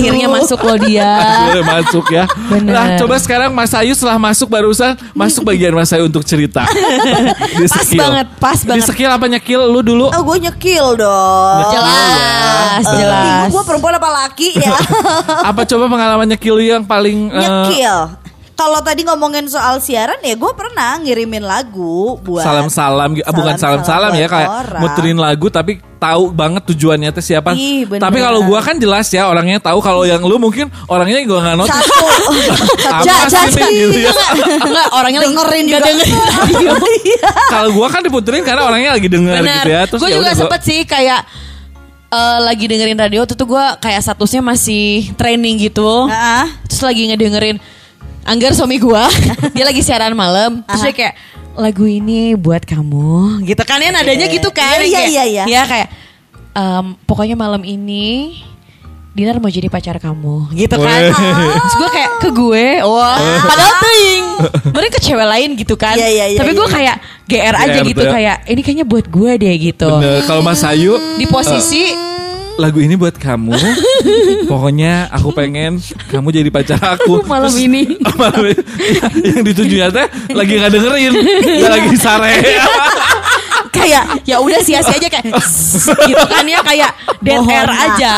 akhirnya 0.05 0.27
masuk 0.29 0.59
loh 0.59 0.77
dia 0.77 1.09
Boleh 1.45 1.63
masuk 1.63 2.05
ya. 2.09 2.23
Bener. 2.45 2.71
Nah, 2.71 2.85
coba 2.97 3.15
sekarang 3.17 3.49
Mas 3.49 3.71
Ayu 3.71 3.91
setelah 3.91 4.17
masuk 4.17 4.47
barusan 4.47 4.93
masuk 5.11 5.43
bagian 5.43 5.71
Mas 5.71 5.89
Ayu 5.89 6.05
untuk 6.05 6.21
cerita. 6.21 6.67
Di 7.53 7.65
Pas 7.65 7.81
skill. 7.81 7.99
banget, 7.99 8.27
pas 8.37 8.57
Di 8.57 8.67
banget. 8.67 8.85
skill 8.85 9.09
apa 9.09 9.25
nyekil 9.27 9.61
lu 9.65 9.79
dulu? 9.79 10.07
Oh 10.07 10.21
gue 10.23 10.37
nyekil 10.41 10.95
dong 10.95 11.59
jelas 11.69 12.83
Eh, 12.83 12.95
jelas 12.95 13.47
gue 13.47 13.63
perempuan 13.63 13.93
apa 13.93 14.09
laki 14.11 14.49
ya 14.55 14.73
Apa 15.49 15.61
coba 15.63 15.85
pengalaman 15.87 16.27
nyekil 16.27 16.53
lu 16.53 16.63
yang 16.65 16.83
paling 16.83 17.29
eh, 17.29 17.39
Nyekil 17.39 17.97
Kalau 18.53 18.79
tadi 18.79 19.01
ngomongin 19.01 19.49
soal 19.49 19.81
siaran 19.81 20.21
ya 20.21 20.33
gue 20.33 20.51
pernah 20.53 21.01
ngirimin 21.01 21.41
lagu 21.41 22.21
buat 22.21 22.45
salam-salam 22.45 23.17
gitu. 23.17 23.25
Ah, 23.25 23.33
bukan 23.33 23.55
salam-salam 23.57 24.13
ya 24.13 24.29
kayak 24.29 24.49
orang. 24.49 24.81
muterin 24.81 25.17
lagu 25.17 25.49
tapi 25.49 25.81
tahu 25.97 26.29
banget 26.29 26.61
tujuannya 26.67 27.09
teh 27.09 27.23
siapa. 27.23 27.57
Ih, 27.57 27.89
bener. 27.89 28.03
tapi 28.03 28.19
kalau 28.19 28.43
gua 28.43 28.59
kan 28.59 28.75
jelas 28.75 29.07
ya 29.07 29.25
orangnya 29.25 29.57
tahu 29.57 29.79
kalau 29.79 30.03
yang 30.03 30.21
lu 30.21 30.35
mungkin 30.35 30.67
orangnya 30.85 31.23
gua 31.23 31.39
nggak 31.41 31.55
notice. 31.57 31.73
Satu 31.73 33.07
Apa 33.25 33.47
sih 33.49 33.63
gitu 33.71 33.97
ya? 34.03 34.11
Enggak 34.61 34.87
orangnya 34.91 35.19
lagi- 35.23 35.31
Dengerin 35.33 35.63
juga 35.65 35.79
dengerin. 35.81 36.13
Iya. 37.03 37.29
Kalau 37.49 37.69
gua 37.73 37.87
kan 37.89 38.01
diputerin 38.03 38.43
karena 38.43 38.61
orangnya 38.63 38.91
lagi 38.93 39.07
denger 39.07 39.33
Benar. 39.39 39.55
gitu 39.55 39.69
ya. 39.71 39.81
Terus 39.89 39.99
gue 39.99 40.09
ya 40.11 40.15
juga 40.19 40.29
gua- 40.29 40.39
sempet 40.45 40.61
sih 40.61 40.79
kayak 40.85 41.19
eh, 42.11 42.37
lagi 42.43 42.65
dengerin 42.67 42.99
radio 42.99 43.25
tuh 43.25 43.33
tuh 43.33 43.47
gue 43.49 43.65
kayak 43.79 43.97
statusnya 43.99 44.45
masih 44.45 45.09
training 45.15 45.57
gitu. 45.57 46.05
Heeh. 46.05 46.45
Terus 46.67 46.81
lagi 46.83 47.09
ngedengerin 47.09 47.57
Anggar 48.23 48.55
suami 48.55 48.79
gue 48.79 49.03
Dia 49.55 49.65
lagi 49.67 49.81
siaran 49.83 50.15
malam. 50.15 50.63
Terus 50.67 50.81
dia 50.89 50.93
kayak 50.95 51.15
Lagu 51.53 51.85
ini 51.85 52.33
buat 52.33 52.65
kamu. 52.65 53.45
Gitu 53.45 53.61
kan 53.61 53.77
ya 53.77 53.93
nadanya 53.93 54.25
gitu 54.25 54.49
kan 54.49 54.81
Iya, 54.81 55.05
iya, 55.05 55.05
iya, 55.05 55.23
iya. 55.23 55.43
Ya 55.45 55.61
kayak 55.69 55.87
em, 56.57 56.97
Pokoknya 57.05 57.37
malam 57.37 57.61
ini 57.61 58.41
Dinar 59.13 59.37
mau 59.37 59.45
jadi 59.45 59.69
pacar 59.69 60.01
kamu. 60.01 60.57
Gitu 60.57 60.73
kan. 60.73 61.01
Terus 61.13 61.75
gue 61.77 61.89
kayak 61.93 62.11
ke 62.17 62.29
gue? 62.33 62.65
Wah. 62.81 63.45
Padahal 63.45 63.73
ting. 63.85 64.23
Mending 64.73 64.93
ke 64.97 65.01
cewek 65.05 65.27
lain 65.29 65.49
gitu 65.53 65.77
kan. 65.77 65.93
Iya, 65.93 66.09
iya, 66.09 66.25
iya, 66.33 66.39
Tapi 66.41 66.57
gue 66.57 66.65
iya. 66.65 66.73
kayak 66.73 66.95
GR 67.29 67.55
aja 67.61 67.77
GR 67.77 67.85
gitu 67.93 68.01
tuh 68.01 68.09
ya. 68.09 68.13
Kayak 68.17 68.37
ini 68.49 68.61
kayaknya 68.65 68.85
buat 68.89 69.05
gue 69.05 69.31
deh 69.37 69.53
gitu. 69.69 69.89
Bener. 70.01 70.25
Kalau 70.25 70.41
Mas 70.41 70.65
Ayu? 70.65 70.97
Di 71.21 71.29
posisi 71.29 71.93
lagu 72.55 72.79
ini 72.79 72.93
buat 72.93 73.15
kamu. 73.15 73.53
Pokoknya 74.51 75.09
aku 75.09 75.33
pengen 75.33 75.81
kamu 76.07 76.27
jadi 76.31 76.49
pacar 76.49 76.79
aku. 76.95 77.21
Malam 77.29 77.49
Terus- 77.49 77.63
ini. 77.63 77.81
malam 78.19 78.43
ini. 78.45 78.61
yang 79.23 79.41
ditujunya 79.41 79.87
teh 79.89 80.05
lagi 80.31 80.53
nggak 80.55 80.71
dengerin, 80.71 81.13
dia 81.43 81.69
lagi 81.69 81.95
sare. 81.95 82.35
Kayak 83.73 84.21
ya 84.23 84.37
udah 84.37 84.61
sia-sia 84.61 84.95
aja 84.95 85.09
kayak 85.09 85.33
Gitu 86.05 86.23
kan 86.29 86.45
ya 86.45 86.61
Kayak 86.61 86.93
dead 87.19 87.41
Mohon 87.41 87.49
air 87.51 87.69
aja. 87.89 88.13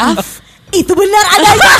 Itu 0.70 0.92
benar 0.92 1.24
adanya 1.32 1.72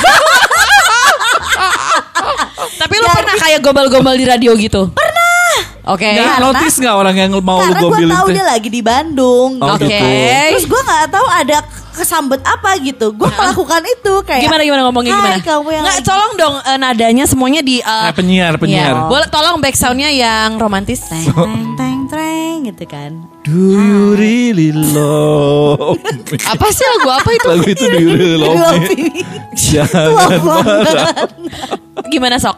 Tapi 2.76 2.96
lu 2.96 3.08
pernah 3.12 3.36
kayak 3.36 3.60
gombal-gombal 3.60 4.16
di 4.16 4.26
radio 4.26 4.56
gitu? 4.56 4.90
Pernah. 4.90 5.92
Oke. 5.92 6.08
Nggak 6.08 6.24
Karena- 6.26 6.46
notice 6.56 6.76
nggak 6.80 6.96
orang 6.96 7.16
yang 7.20 7.32
mau 7.38 7.60
lu 7.60 7.68
Karena 7.68 7.80
gue 7.84 7.90
teh? 8.26 8.34
dia 8.34 8.46
lagi 8.48 8.70
di 8.72 8.82
Bandung 8.82 9.52
Oh, 9.60 9.76
Oke. 9.76 9.86
gitu. 9.86 10.08
Terus 10.56 10.66
gue 10.66 10.82
nggak 10.82 11.04
tahu 11.12 11.28
ada 11.28 11.58
kesambet 11.96 12.42
apa 12.42 12.76
gitu 12.78 13.12
Gue 13.12 13.26
melakukan 13.30 13.82
itu 13.82 14.14
kayak 14.22 14.42
Gimana 14.42 14.62
gimana 14.62 14.82
ngomongnya 14.84 15.12
Hai, 15.12 15.20
gimana? 15.20 15.38
kamu 15.42 15.68
yang 15.70 15.84
Nggak, 15.84 15.98
lagi- 15.98 16.06
tolong 16.06 16.32
dong 16.36 16.56
eh, 16.60 16.78
nadanya 16.78 17.26
semuanya 17.26 17.62
di 17.62 17.76
eh, 17.78 17.84
Kayak 17.84 18.16
penyiar, 18.16 18.54
penyiar. 18.56 18.94
iya. 18.94 19.08
Boleh 19.08 19.28
tolong 19.28 19.58
back 19.58 19.74
soundnya 19.74 20.08
yang 20.08 20.56
romantis. 20.56 21.02
Teng 21.06 21.26
teng 21.26 21.66
teng 21.76 22.00
teng 22.08 22.56
gitu 22.66 22.86
kan 22.86 23.12
Do 23.42 23.54
you 23.78 24.14
really 24.14 24.74
love 24.74 26.02
me? 26.02 26.38
Apa 26.44 26.66
sih 26.68 26.82
lagu 26.84 27.10
apa 27.12 27.30
itu? 27.30 27.46
Lagu 27.48 27.68
itu 27.68 27.84
Do 27.84 27.96
you 27.96 28.10
really 28.12 28.38
love 28.38 28.58
me? 28.82 29.22
Jangan 29.54 30.10
marah. 30.42 31.30
Gimana 32.06 32.36
sok? 32.36 32.58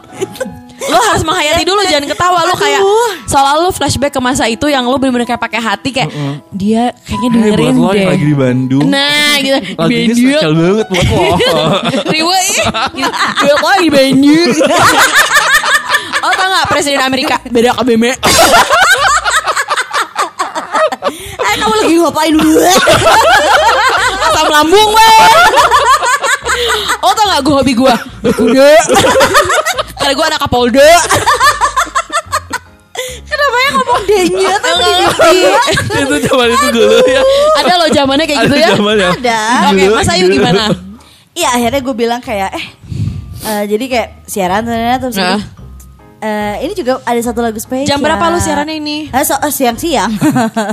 Lo 0.78 0.98
harus 1.02 1.22
menghayati 1.22 1.66
dulu 1.66 1.82
jangan 1.82 2.06
ketawa 2.06 2.46
lo 2.46 2.54
kayak 2.54 2.78
soal 3.26 3.66
lo 3.66 3.70
flashback 3.70 4.14
ke 4.14 4.20
masa 4.22 4.46
itu 4.46 4.70
yang 4.70 4.86
lo 4.86 4.94
bener-bener 4.94 5.26
kayak 5.26 5.42
pakai 5.42 5.58
hati 5.58 5.90
kayak 5.90 6.08
dia 6.54 6.94
kayaknya 7.02 7.28
buat 7.28 7.42
dengerin 7.50 7.74
lo 7.74 7.90
deh. 7.90 7.98
yang 7.98 8.10
lagi 8.14 8.24
di 8.24 8.36
Bandung. 8.36 8.86
Nah 8.86 9.32
gitu. 9.42 9.58
Lagu 9.74 9.90
ini 9.90 10.14
spesial 10.14 10.52
banget 10.54 10.86
buat 10.86 11.06
lo. 11.10 11.22
Riwa. 12.14 12.38
Gitu. 12.94 13.52
Gue 13.58 13.70
lagi 13.74 13.90
Bandung. 13.90 14.52
Oh 16.18 16.34
tau 16.34 16.50
gak 16.50 16.66
Presiden 16.66 16.98
Amerika 16.98 17.38
Beda 17.46 17.70
KBM 17.78 18.10
Eh 18.10 18.16
kamu 21.54 21.74
lagi 21.78 21.94
ngapain 21.94 22.34
dulu 22.34 22.58
Asam 24.26 24.50
lambung 24.50 24.90
weh 24.92 25.18
Oh 26.98 27.14
tau 27.14 27.30
gak 27.30 27.42
gue 27.46 27.54
hobi 27.54 27.72
gue 27.78 27.94
Berkuda 28.18 28.66
Karena 30.08 30.24
gue 30.24 30.28
anak 30.32 30.40
Kapolda 30.40 30.88
Kenapa 33.28 33.56
ya 33.60 33.70
ngomong 33.76 34.02
denya 34.08 34.54
tapi 34.56 34.88
ngerti. 34.88 35.36
itu 36.00 36.16
zaman 36.24 36.48
itu 36.48 36.66
dulu 36.72 36.96
ya. 37.04 37.20
Ada 37.60 37.72
loh 37.76 37.88
zamannya 37.92 38.24
kayak 38.24 38.40
gitu 38.48 38.56
ya 38.56 38.68
zamannya. 38.72 39.08
Ada. 39.20 39.40
Oke 39.68 39.84
Mas 39.92 40.08
Ayu 40.08 40.24
gimana? 40.32 40.64
Iya 41.36 41.48
akhirnya 41.60 41.80
gue 41.84 41.92
bilang 41.92 42.24
kayak 42.24 42.56
eh 42.56 42.66
eh, 43.44 43.62
jadi 43.68 43.84
kayak 43.84 44.08
siaran 44.24 44.64
ternyata 44.64 45.12
terus 45.12 45.20
Nah. 45.20 45.44
Eh, 46.18 46.60
ini 46.60 46.72
juga 46.72 46.98
ada 47.00 47.18
satu 47.18 47.38
lagu 47.38 47.56
spesial. 47.56 47.86
Jam 47.86 47.98
berapa 47.98 48.20
lu 48.28 48.38
siarannya 48.38 48.76
ini? 48.76 48.98
Eh, 49.06 49.22
so- 49.22 49.36
eh, 49.36 49.48
siang-siang. 49.48 50.10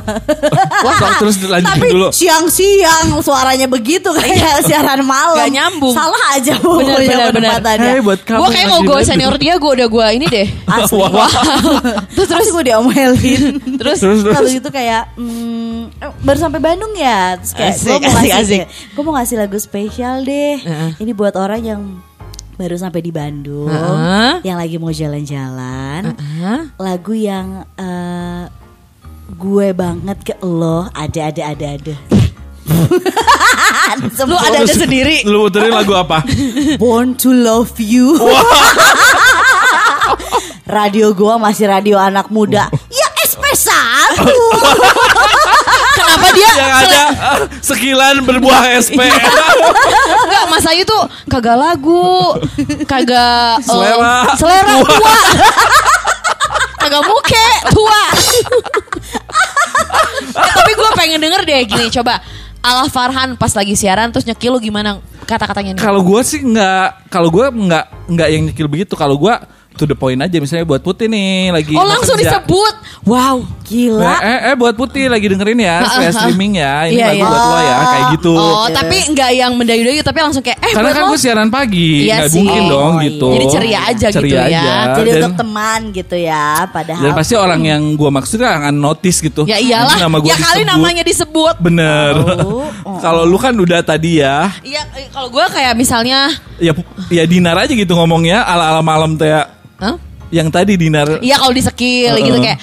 Wah, 0.86 0.93
sok, 0.95 1.12
terus 1.19 1.36
lanjutin 1.39 1.69
Tapi 1.71 1.88
dulu. 1.88 2.08
siang-siang 2.10 3.05
suaranya 3.19 3.65
begitu 3.65 4.10
kayak 4.12 4.63
siaran 4.63 5.01
malam. 5.01 5.38
Gak 5.39 5.51
nyambung. 5.51 5.93
Salah 5.93 6.23
aja 6.31 6.53
Bener 6.55 6.65
pokoknya 6.97 7.17
bener 7.29 7.58
bener. 7.60 7.89
Hai, 7.89 7.99
buat 7.99 8.19
kamu 8.21 8.39
Gue 8.39 8.49
kayak 8.51 8.67
mau 8.67 8.81
gue 8.81 8.99
senior 9.01 9.36
dia 9.36 9.53
Gue 9.55 9.71
udah 9.73 9.88
gue 9.88 10.05
ini 10.13 10.25
deh 10.25 10.47
Asli. 10.75 10.97
Wah. 10.99 11.29
terus 12.10 12.27
terus 12.27 12.47
gue 12.49 12.63
diomelin. 12.65 13.43
Terus 13.79 13.97
Terus 13.97 14.19
terus. 14.21 14.36
Lalu 14.36 14.49
itu 14.55 14.69
kayak 14.69 15.13
hmm, 15.13 15.93
eh, 15.95 16.12
baru 16.19 16.38
sampai 16.39 16.60
Bandung 16.60 16.93
ya 16.93 17.36
terus 17.36 17.51
kayak 17.51 17.75
Asik, 17.75 17.86
gue 17.86 17.97
mau 17.97 18.10
asik, 18.10 18.15
ngasih 18.15 18.34
asik. 18.34 18.63
gue 18.91 19.03
mau 19.03 19.13
ngasih 19.13 19.36
lagu 19.38 19.58
spesial 19.58 20.15
deh 20.21 20.55
Heeh. 20.58 20.89
ini 20.97 21.12
buat 21.12 21.36
orang 21.36 21.62
yang 21.62 21.81
baru 22.56 22.76
sampai 22.80 23.04
di 23.04 23.12
Bandung 23.12 23.68
Heeh. 23.68 24.41
yang 24.48 24.58
lagi 24.58 24.80
mau 24.80 24.91
jalan-jalan. 24.91 26.15
Hah? 26.15 26.62
lagu 26.80 27.13
yang 27.15 27.68
eh, 27.76 28.44
gue 29.36 29.68
banget 29.76 30.18
ke 30.24 30.34
lo 30.44 30.88
ada 30.96 31.32
ada 31.32 31.44
ada 31.52 31.68
ada 31.76 31.96
Lu 34.26 34.36
ada 34.36 34.58
ada 34.65 34.74
sendiri? 34.74 35.22
Lu 35.24 35.46
muterin 35.46 35.72
lagu 35.72 35.94
apa? 35.94 36.26
Born 36.82 37.13
to 37.22 37.30
love 37.32 37.78
you. 37.78 38.18
Radio 40.65 41.13
gua 41.13 41.38
masih 41.38 41.70
radio 41.70 42.02
anak 42.02 42.34
muda. 42.34 42.74
Ya 42.89 43.08
SP1 43.22 43.70
Kenapa 46.15 46.32
dia 46.32 46.51
yang 46.56 46.71
ada 46.80 47.04
eh, 47.12 47.39
sekilan 47.60 48.15
berbuah 48.23 48.63
SP. 48.80 48.99
Enggak 49.04 50.45
Mas 50.47 50.63
Ayu 50.65 50.88
tuh 50.88 51.04
Kagak 51.28 51.60
lagu 51.60 52.39
Kagak 52.88 53.60
eh, 53.60 53.67
Selera. 53.67 54.15
Selera 54.39 54.73
tua 54.80 55.15
Kagak 56.80 57.04
muke 57.04 57.45
Tua 57.67 58.01
Eh, 60.36 60.51
Tapi 60.56 60.71
gue 60.71 60.89
pengen 60.95 61.19
denger 61.19 61.41
deh 61.43 61.62
gini 61.65 61.88
Coba 61.91 62.23
Ala 62.60 62.88
Farhan 62.88 63.36
pas 63.36 63.51
lagi 63.51 63.75
siaran 63.75 64.10
Terus 64.10 64.23
nyekil 64.23 64.56
lu 64.56 64.60
gimana 64.60 64.97
kata-katanya 65.25 65.75
nih 65.75 65.82
Kalau 65.84 66.01
gue 66.01 66.21
sih 66.21 66.39
nggak, 66.39 67.10
kalau 67.10 67.28
gue 67.30 67.45
nggak 67.45 67.86
nggak 68.06 68.28
yang 68.30 68.43
nyekil 68.45 68.67
begitu. 68.69 68.93
Kalau 68.93 69.17
gue 69.17 69.34
to 69.75 69.83
the 69.83 69.93
point 69.93 70.17
aja 70.17 70.35
misalnya 70.35 70.63
buat 70.63 70.79
Putih 70.79 71.05
nih 71.05 71.51
lagi 71.51 71.71
Oh 71.71 71.83
langsung 71.83 72.15
kerja. 72.15 72.39
disebut. 72.39 72.75
Wow. 73.03 73.43
Gila. 73.61 73.97
Eh, 74.01 74.21
eh, 74.21 74.39
eh, 74.45 74.55
buat 74.55 74.73
Putih 74.73 75.05
lagi 75.05 75.25
dengerin 75.25 75.57
ya, 75.57 75.81
saya 75.95 76.09
streaming 76.11 76.55
ya, 76.55 76.85
ini 76.85 76.95
Iya, 76.95 77.05
lagu 77.07 77.17
iya. 77.17 77.25
buat 77.25 77.43
lo 77.43 77.57
ya, 77.57 77.77
kayak 77.83 78.05
gitu. 78.13 78.33
Oh, 78.33 78.67
tapi 78.69 78.97
nggak 79.09 79.29
yang 79.31 79.51
mendayu-dayu 79.53 80.01
tapi 80.01 80.19
langsung 80.21 80.39
kayak 80.39 80.59
eh 80.59 80.71
Karena 80.71 80.89
buat 80.89 80.95
kan 80.95 81.03
gue 81.05 81.19
siaran 81.19 81.49
pagi, 81.49 82.05
Iya 82.05 82.15
nggak 82.15 82.29
sih. 82.29 82.39
mungkin 82.39 82.63
dong 82.65 82.91
Oh, 82.91 83.01
gitu. 83.01 83.27
Jadi 83.31 83.45
ceria 83.49 83.79
aja 83.83 84.07
gitu 84.07 84.17
Ceria 84.21 84.38
ya. 84.38 84.45
aja. 84.45 84.69
Jadi 84.95 85.09
dan, 85.09 85.17
untuk 85.19 85.35
teman 85.35 85.79
gitu 85.91 86.15
ya, 86.15 86.45
padahal. 86.67 87.01
dan 87.01 87.11
pasti 87.11 87.33
orang 87.33 87.61
yang 87.63 87.81
gue 87.93 88.09
maksud 88.11 88.38
kan 88.38 88.53
akan 88.59 88.73
notice 88.75 89.17
gitu. 89.19 89.41
Ya 89.43 89.57
iyalah. 89.57 89.97
Nama 89.99 90.17
gua 90.19 90.29
ya 90.29 90.35
kali 90.35 90.45
disebut. 90.61 90.69
namanya 90.69 91.03
disebut. 91.03 91.55
Bener. 91.59 92.13
Oh, 92.45 92.69
oh. 92.85 92.99
Kalau 93.03 93.21
lu 93.23 93.35
kan 93.35 93.53
udah 93.53 93.81
tadi 93.81 94.19
ya, 94.19 94.49
Iya, 94.61 94.81
eh, 94.93 95.09
kalau 95.09 95.27
gue 95.27 95.41
kayak 95.43 95.73
misalnya, 95.73 96.29
ya 96.57 96.71
ya 97.07 97.25
Dinar 97.25 97.57
aja 97.57 97.69
gitu 97.69 97.91
ngomongnya 97.91 98.41
ala-ala 98.41 98.79
malam 98.79 99.13
teh 99.13 99.29
Hah? 99.79 99.95
yang 100.33 100.49
tadi 100.49 100.73
Dinar. 100.75 101.21
Iya 101.21 101.38
kalau 101.38 101.53
di 101.53 101.61
skill 101.61 102.17
gitu 102.17 102.33
Heeh. 102.35 102.57
kayak 102.57 102.59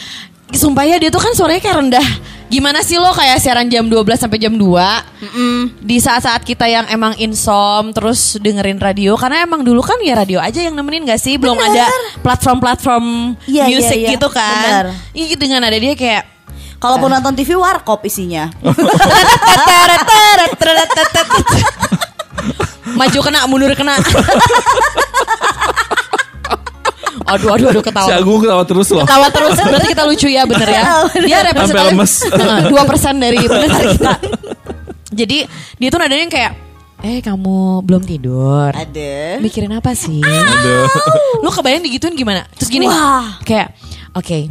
Sumpah 0.53 0.85
ya 0.85 1.01
dia 1.01 1.09
tuh 1.09 1.23
kan 1.23 1.33
suaranya 1.33 1.65
kayak 1.65 1.77
rendah 1.81 2.09
Gimana 2.53 2.85
sih 2.85 3.01
lo 3.01 3.09
kayak 3.17 3.41
siaran 3.41 3.73
jam 3.73 3.89
12 3.89 4.05
sampai 4.21 4.37
jam 4.37 4.53
2 4.53 5.81
Di 5.81 5.97
saat-saat 5.97 6.45
kita 6.45 6.69
yang 6.69 6.85
emang 6.93 7.17
insom 7.17 7.89
Terus 7.97 8.37
dengerin 8.37 8.77
radio 8.77 9.17
Karena 9.17 9.41
emang 9.49 9.65
dulu 9.65 9.81
kan 9.81 9.97
ya 10.05 10.13
radio 10.13 10.37
aja 10.45 10.61
yang 10.61 10.77
nemenin 10.77 11.09
gak 11.09 11.17
sih 11.17 11.41
Belum 11.41 11.57
Bener. 11.57 11.89
ada 11.89 11.89
platform-platform 12.21 13.05
Iya, 13.49 13.65
iya, 13.73 13.81
musik 13.81 13.97
iya. 13.97 14.11
gitu 14.13 14.29
Bener. 14.29 14.93
kan 14.93 15.17
Iya 15.17 15.37
dengan 15.41 15.61
ada 15.65 15.79
dia 15.81 15.97
kayak 15.97 16.23
Kalaupun 16.83 17.15
nonton 17.15 17.39
TV 17.39 17.55
warkop 17.55 18.03
isinya. 18.03 18.51
Maju 22.99 23.19
kena, 23.23 23.47
mundur 23.47 23.71
kena 23.79 24.03
Aduh, 27.27 27.49
aduh, 27.55 27.67
aduh 27.71 27.83
ketawa 27.83 28.07
Si 28.07 28.13
Agung 28.13 28.39
ketawa 28.43 28.63
terus 28.67 28.89
loh. 28.91 29.05
Ketawa 29.05 29.27
terus 29.31 29.55
berarti 29.59 29.89
kita 29.91 30.05
lucu 30.07 30.29
ya 30.29 30.43
bener 30.45 30.69
ya. 30.69 30.83
Dia 31.23 31.39
lemes. 31.93 32.13
dua 32.73 32.83
persen 32.85 33.19
dari 33.19 33.39
pendengar 33.43 33.83
kita. 33.95 34.13
Jadi 35.13 35.39
dia 35.77 35.89
tuh 35.93 35.99
nadanya 36.01 36.23
yang 36.25 36.33
kayak, 36.33 36.53
eh 37.05 37.21
kamu 37.21 37.85
belum 37.85 38.03
tidur. 38.03 38.73
Ada. 38.73 39.39
Mikirin 39.39 39.77
apa 39.77 39.93
sih? 39.93 40.25
Aduh. 40.25 40.89
Lu 41.45 41.51
kebayang 41.53 41.85
digituin 41.85 42.17
gimana? 42.17 42.49
Terus 42.57 42.73
gini, 42.73 42.89
Wah. 42.89 43.37
kayak, 43.45 43.77
oke, 44.17 44.49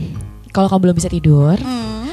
kalau 0.53 0.69
kamu 0.69 0.81
belum 0.89 0.95
bisa 1.01 1.09
tidur, 1.09 1.57
Hmm. 1.57 2.05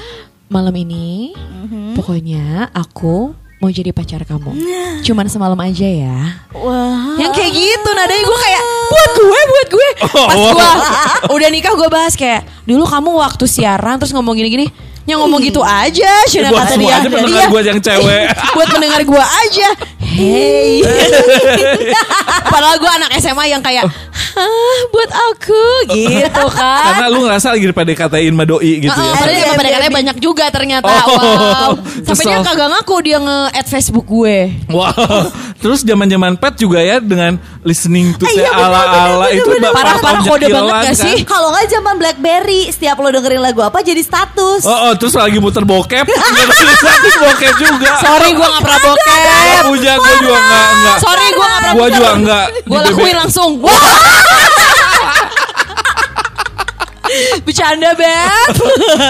malam 0.49 0.73
ini, 0.73 1.37
Mm-hmm. 1.37 1.93
pokoknya 1.99 2.73
aku 2.73 3.35
mau 3.59 3.71
jadi 3.71 3.91
pacar 3.91 4.23
kamu. 4.23 4.55
Cuman 5.03 5.27
semalam 5.27 5.59
aja 5.59 5.87
ya. 5.87 6.19
Wah. 6.55 7.19
Yang 7.19 7.33
kayak 7.35 7.53
gitu 7.55 7.89
nadanya 7.91 8.23
gue 8.23 8.39
kayak 8.39 8.63
buat 8.89 9.11
gue 9.13 9.41
buat 9.45 9.69
gue 9.69 9.89
pas 10.29 10.39
gue 10.39 10.69
udah 11.35 11.49
nikah 11.53 11.75
gue 11.77 11.89
bahas 11.93 12.15
kayak 12.17 12.47
dulu 12.65 12.89
kamu 12.89 13.11
waktu 13.19 13.45
siaran 13.45 14.01
terus 14.01 14.15
ngomong 14.17 14.33
gini-gini 14.39 14.71
yang 15.09 15.19
ngomong 15.19 15.41
gitu 15.41 15.59
aja 15.59 16.13
Shina 16.27 16.53
Buat 16.53 16.69
kata 16.69 16.75
dia 16.77 16.95
aja 16.95 17.09
pendengar 17.09 17.41
Iya. 17.41 17.49
gue 17.49 17.61
yang 17.65 17.81
cewek. 17.81 18.25
buat 18.57 18.69
pendengar 18.69 19.01
gue 19.03 19.25
aja 19.25 19.69
hey 19.99 20.85
padahal 22.53 22.77
gue 22.77 22.91
anak 22.93 23.11
SMA 23.17 23.45
yang 23.49 23.61
kayak 23.61 23.89
Hah, 24.29 24.79
buat 24.91 25.11
aku 25.11 25.65
gitu 25.91 26.45
kan 26.59 26.95
Karena 26.95 27.07
lu 27.09 27.25
ngerasa 27.25 27.47
lagi 27.51 27.67
PDKT-in 27.67 28.31
sama 28.31 28.45
doi 28.45 28.73
gitu 28.79 28.93
ya. 28.93 29.03
Oh, 29.03 29.15
padahal 29.17 29.35
emang 29.41 29.57
pada 29.57 29.71
katanya 29.73 29.95
banyak 29.95 30.17
juga 30.19 30.45
ternyata. 30.49 30.87
Oh, 30.87 31.11
wow. 31.11 31.71
Sampai 32.05 32.25
dia 32.25 32.39
kagak 32.41 32.69
ngaku 32.71 32.97
dia 33.03 33.19
nge-add 33.19 33.67
Facebook 33.67 34.07
gue. 34.07 34.55
Wow. 34.69 34.95
Terus 35.59 35.83
zaman-zaman 35.83 36.39
pet 36.39 36.55
juga 36.55 36.79
ya 36.79 37.03
dengan 37.03 37.35
listening 37.67 38.15
to 38.15 38.23
Ah, 38.23 38.31
teh 38.31 38.39
iya, 38.39 38.51
bener, 38.55 38.71
ala-ala 38.71 39.27
bener, 39.27 39.43
itu 39.43 39.51
Parah-parah 39.75 40.23
kode 40.23 40.47
banget 40.47 40.71
gak 40.71 40.95
kan. 40.95 40.95
sih? 40.95 41.17
Kalau 41.27 41.49
nggak 41.51 41.67
zaman 41.67 41.95
BlackBerry, 41.99 42.61
setiap 42.71 42.97
lo 43.03 43.11
dengerin 43.11 43.43
lagu 43.43 43.61
apa 43.67 43.83
jadi 43.83 43.99
status. 43.99 44.63
Oh, 44.63 44.79
oh, 44.87 44.93
terus 44.95 45.19
lagi 45.19 45.43
muter 45.43 45.67
bokep, 45.67 46.07
nggak 46.15 46.47
tulis 47.03 47.17
bokep 47.19 47.55
juga. 47.59 47.91
Sorry 47.99 48.29
gue 48.39 48.47
gak 48.47 48.63
pernah 48.63 48.81
bokep. 48.87 49.23
Gak 49.27 49.65
punya, 49.67 49.93
gue 49.99 50.15
juga 50.23 50.37
enggak, 50.39 50.67
enggak. 50.71 50.97
Sorry 51.03 51.27
gue 51.27 51.47
gak 51.47 51.61
pernah 51.61 51.75
Gue 51.75 51.87
juga 51.91 52.11
enggak. 52.15 52.47
Gue 52.63 52.81
lakuin 52.87 53.17
langsung. 53.19 53.51
Wah. 53.59 53.75
Bercanda 57.43 57.91
Beb 57.93 58.53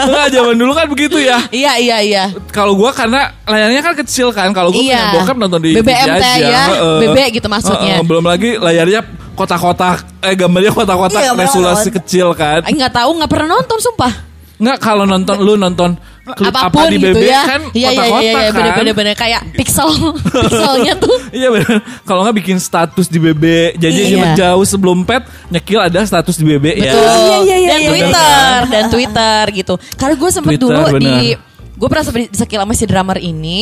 Enggak, 0.04 0.26
zaman 0.30 0.54
dulu 0.54 0.72
kan 0.72 0.86
begitu 0.86 1.16
ya. 1.18 1.38
Iya 1.48 1.72
iya 1.76 1.96
iya 2.00 2.24
Kalau 2.48 2.74
gue 2.74 2.90
karena 2.90 3.32
layarnya 3.42 3.80
kan 3.80 3.94
kecil 3.96 4.30
kan. 4.30 4.50
Kalau 4.50 4.70
gue 4.70 4.80
Iya. 4.80 5.10
punya 5.10 5.14
bokep 5.20 5.36
nonton 5.36 5.60
di 5.60 5.70
BBM 5.74 6.06
TV 6.08 6.22
aja. 6.22 6.30
ya. 6.38 6.62
Heeh. 6.70 6.98
BB 7.04 7.18
gitu 7.34 7.46
maksudnya. 7.46 7.94
Heeh, 7.98 8.06
belum 8.06 8.24
lagi 8.24 8.50
layarnya 8.56 9.00
kotak-kotak. 9.34 10.02
Eh 10.20 10.34
gambarnya 10.34 10.72
kotak-kotak 10.72 11.20
Iya, 11.20 11.32
resolusi 11.32 11.88
kecil 11.92 12.34
kan. 12.34 12.64
Eh, 12.64 12.72
Nggak 12.72 12.92
tahu 12.94 13.10
nggak 13.16 13.30
pernah 13.30 13.48
nonton 13.54 13.78
sumpah 13.78 14.12
Enggak 14.58 14.78
kalau 14.82 15.06
nonton 15.06 15.38
lu 15.38 15.54
nonton 15.54 15.94
klip 16.32 16.50
Apa 16.50 16.68
pun 16.68 16.82
apa 16.82 16.90
di 16.90 16.96
gitu 16.96 17.08
BB 17.10 17.24
ya 17.24 17.42
kan 17.42 17.60
Iya 17.68 17.70
iya 17.70 17.88
kotak-kotak 17.88 18.20
iya 18.20 18.32
iya 18.32 18.42
kan. 18.44 18.54
bener-bener 18.54 18.94
bener. 18.94 19.14
Kayak 19.14 19.40
pixel 19.52 19.88
Pixelnya 20.44 20.94
tuh 20.96 21.16
Iya 21.30 21.48
bener. 21.48 21.76
Kalau 22.02 22.20
nggak 22.22 22.36
bikin 22.36 22.58
status 22.58 23.06
di 23.06 23.18
BB, 23.18 23.44
jadi 23.76 24.00
Iya. 24.10 24.32
jauh 24.34 24.64
sebelum 24.64 25.02
pet 25.02 25.22
nyekil 25.48 25.80
ada 25.80 26.00
status 26.02 26.34
di 26.34 26.44
BB 26.44 26.64
ya. 26.76 26.90
Betul. 26.90 27.04
Iya, 27.04 27.36
iya, 27.38 27.56
iya, 27.56 27.68
dan 27.68 27.78
iya, 27.78 27.88
Twitter 27.88 28.56
dan 28.66 28.84
Twitter 28.88 29.42
gitu. 29.54 29.74
Karena 29.94 30.14
gue 30.14 30.30
sempet 30.30 30.50
Twitter, 30.54 30.66
dulu 30.66 30.84
di 30.96 31.06
bener. 31.06 31.38
gue 31.74 31.88
pernah 31.88 32.04
sempet 32.04 32.20
di 32.22 32.28
sekil 32.32 32.58
sama 32.58 32.72
si 32.72 32.84
drummer 32.84 33.18
ini. 33.18 33.60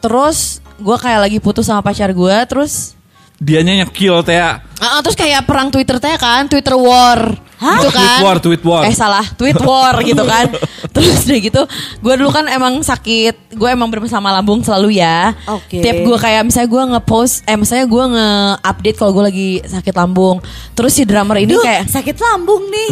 Terus 0.00 0.38
gue 0.76 0.96
kayak 0.96 1.20
lagi 1.20 1.38
putus 1.38 1.64
sama 1.64 1.80
pacar 1.80 2.10
gue. 2.10 2.36
Terus 2.46 2.96
Dianya 3.36 3.84
nyekil 3.84 4.20
teh. 4.20 4.36
ah, 4.36 5.00
terus 5.00 5.16
kayak 5.16 5.48
perang 5.48 5.72
Twitter 5.72 5.96
teh 5.96 6.12
kan, 6.14 6.44
Twitter 6.44 6.76
war. 6.76 7.32
Gitu 7.60 7.86
Oh, 7.86 7.92
kan. 7.92 8.00
tweet 8.00 8.24
war, 8.24 8.36
tweet 8.40 8.62
war. 8.64 8.82
Eh 8.88 8.94
salah, 8.96 9.20
tweet 9.36 9.60
war 9.60 9.92
gitu 10.08 10.24
kan. 10.24 10.48
Terus 10.90 11.22
udah 11.22 11.38
gitu, 11.38 11.62
gue 12.00 12.14
dulu 12.16 12.32
kan 12.32 12.48
emang 12.48 12.80
sakit, 12.80 13.52
gue 13.52 13.68
emang 13.68 13.86
bermasalah 13.86 14.32
lambung 14.32 14.64
selalu 14.64 14.96
ya. 14.96 15.36
Oke. 15.46 15.78
Tiap 15.78 16.02
gue 16.02 16.16
kayak 16.16 16.42
misalnya 16.42 16.66
gue 16.66 16.82
nge-post, 16.96 17.44
eh 17.44 17.54
misalnya 17.54 17.84
gue 17.84 18.04
nge-update 18.10 18.96
kalau 18.96 19.12
gue 19.12 19.24
lagi 19.24 19.48
sakit 19.60 19.92
lambung. 19.92 20.40
Terus 20.72 20.92
si 20.92 21.04
drummer 21.04 21.36
ini 21.36 21.52
Duh, 21.52 21.60
kayak 21.60 21.84
sakit 21.86 22.16
lambung 22.16 22.64
nih. 22.64 22.88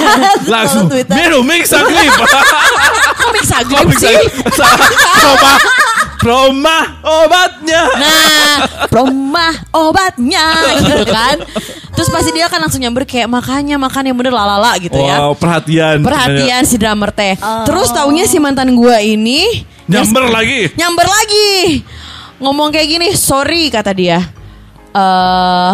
Langsung 0.54 0.86
minum 0.88 1.42
mix 1.42 1.74
agrip. 1.74 2.14
kok 3.18 3.30
bisa 3.34 3.56
Kok 3.58 3.68
grip 3.68 3.86
bisa? 3.90 4.06
sih? 4.06 4.22
Roma, 5.20 5.52
Roma 6.24 6.78
obatnya. 7.04 7.82
Nah, 7.94 8.56
promah 8.88 9.54
obatnya 9.70 10.46
gitu 10.80 11.04
kan. 11.04 11.36
Terus 11.92 12.08
pasti 12.08 12.32
dia 12.32 12.48
kan 12.48 12.58
langsung 12.58 12.80
nyamber 12.80 13.04
kayak 13.04 13.28
makanya 13.28 13.76
makan 13.76 14.08
yang 14.08 14.16
bener 14.16 14.32
lalala 14.32 14.72
gitu 14.80 14.96
ya. 14.96 15.20
Wow, 15.20 15.36
perhatian. 15.36 16.00
Perhatian 16.00 16.64
si 16.64 16.74
drummer 16.74 17.12
teh. 17.12 17.36
Terus 17.64 17.92
taunya 17.92 18.24
si 18.24 18.40
mantan 18.40 18.72
gua 18.72 18.98
ini 18.98 19.62
Nyamber 19.84 20.32
lagi. 20.32 20.72
nyamber 20.74 21.04
lagi. 21.04 21.84
Ngomong 22.40 22.72
kayak 22.72 22.88
gini, 22.88 23.08
sorry 23.12 23.68
kata 23.68 23.92
dia. 23.92 24.18
Eh 24.90 25.72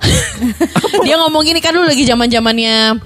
dia 1.04 1.16
ngomong 1.16 1.44
gini 1.44 1.60
kan 1.60 1.70
dulu 1.70 1.84
lagi 1.84 2.02
zaman 2.02 2.26
zamannya 2.26 2.96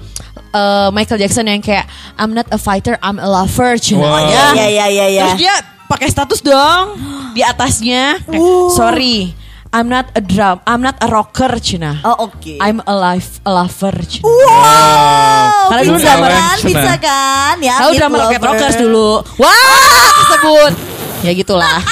Michael 0.89 1.19
Jackson 1.19 1.45
yang 1.45 1.59
kayak 1.59 1.83
I'm 2.15 2.31
not 2.31 2.47
a 2.47 2.55
fighter, 2.55 2.95
I'm 3.03 3.19
a 3.19 3.27
lover, 3.27 3.75
cina 3.75 4.07
Wow. 4.07 4.23
ya. 4.23 4.43
Iya 4.55 4.67
iya 4.71 4.85
iya 4.87 5.05
iya. 5.05 5.23
Terus 5.27 5.39
dia 5.39 5.55
pakai 5.87 6.07
status 6.07 6.39
dong 6.39 6.97
di 7.31 7.41
atasnya. 7.41 8.19
kayak, 8.21 8.41
Sorry, 8.71 9.33
I'm 9.69 9.85
not 9.85 10.07
a 10.11 10.21
drum, 10.21 10.63
I'm 10.63 10.79
not 10.79 10.95
a 10.99 11.07
rocker, 11.07 11.51
cina. 11.59 11.99
Oh 12.01 12.27
oke. 12.27 12.57
I'm 12.57 12.79
a 12.81 12.93
life, 12.93 13.43
a 13.43 13.51
lover, 13.51 13.93
cina. 14.01 14.23
Wow, 14.23 15.69
Karena 15.69 15.81
dulu 15.83 15.97
drummer- 15.99 16.31
kan, 16.31 16.57
bisa 16.61 16.93
kan, 16.97 17.55
ya. 17.59 17.75
Tahu 17.79 17.91
Beat 17.91 17.99
drama 17.99 18.15
Rocket. 18.19 18.41
Rockers 18.41 18.75
dulu. 18.77 19.09
Wah, 19.35 20.09
sebut. 20.29 20.73
Ya 21.21 21.31
gitulah. 21.31 21.79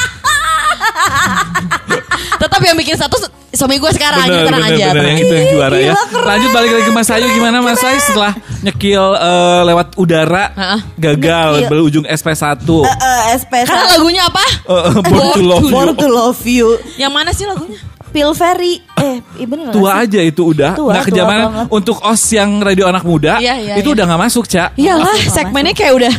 Tetap 2.34 2.60
yang 2.60 2.76
bikin 2.76 2.96
status 2.96 3.23
suami 3.54 3.78
gue 3.78 3.92
sekarang, 3.92 4.26
Bener, 4.26 4.46
tenang 4.46 4.60
bener, 4.60 4.74
aja. 4.74 4.84
bener. 4.84 4.90
tenang 4.92 5.06
Yang 5.06 5.14
aja. 5.14 5.24
itu 5.24 5.34
yang 5.34 5.48
juara 5.48 5.78
ya. 5.80 5.94
Keren. 5.94 6.26
Lanjut 6.26 6.50
balik 6.52 6.72
lagi 6.72 6.84
ke 6.84 6.92
Mas 6.92 7.10
Ayu 7.10 7.28
gimana 7.30 7.58
Mas 7.60 7.82
Ayu 7.82 8.00
setelah 8.00 8.34
nyekil 8.60 9.06
eh, 9.14 9.62
lewat 9.64 9.88
udara 9.94 10.46
Heeh. 10.52 10.80
gagal 10.98 11.50
Nyekil. 11.56 11.70
berujung 11.70 12.06
SP1. 12.08 12.66
Eh, 12.66 12.90
eh, 12.90 13.22
SP1. 13.38 13.66
Karena 13.66 13.86
lagunya 13.92 14.22
apa? 14.24 14.42
Eh, 14.42 14.74
eh, 14.74 14.94
Born 15.04 15.28
to 15.30 15.42
Love 15.44 15.64
Born 15.66 15.88
You. 15.88 15.96
to 15.96 16.08
love 16.08 16.42
you. 16.44 16.68
Yang 16.96 17.12
mana 17.12 17.30
sih 17.30 17.46
lagunya? 17.46 17.78
Pilferry. 18.10 18.78
Eh, 18.96 19.18
iya 19.36 19.46
bener 19.46 19.64
nggak 19.68 19.76
Tua 19.76 19.90
sih? 19.92 20.02
aja 20.04 20.20
itu 20.24 20.42
udah 20.48 20.72
Tua, 20.74 20.92
nggak 20.92 21.06
kejamanan 21.08 21.46
banget. 21.48 21.68
untuk 21.72 21.98
os 22.00 22.24
yang 22.28 22.58
radio 22.58 22.86
anak 22.86 23.02
muda 23.02 23.38
Iya, 23.38 23.54
iya, 23.56 23.74
itu 23.76 23.90
iya. 23.90 23.96
udah 23.96 24.06
nggak 24.08 24.22
masuk 24.24 24.46
cak 24.46 24.70
Iyalah, 24.76 25.18
segmennya 25.28 25.74
kayak 25.74 25.94
udah 25.96 26.14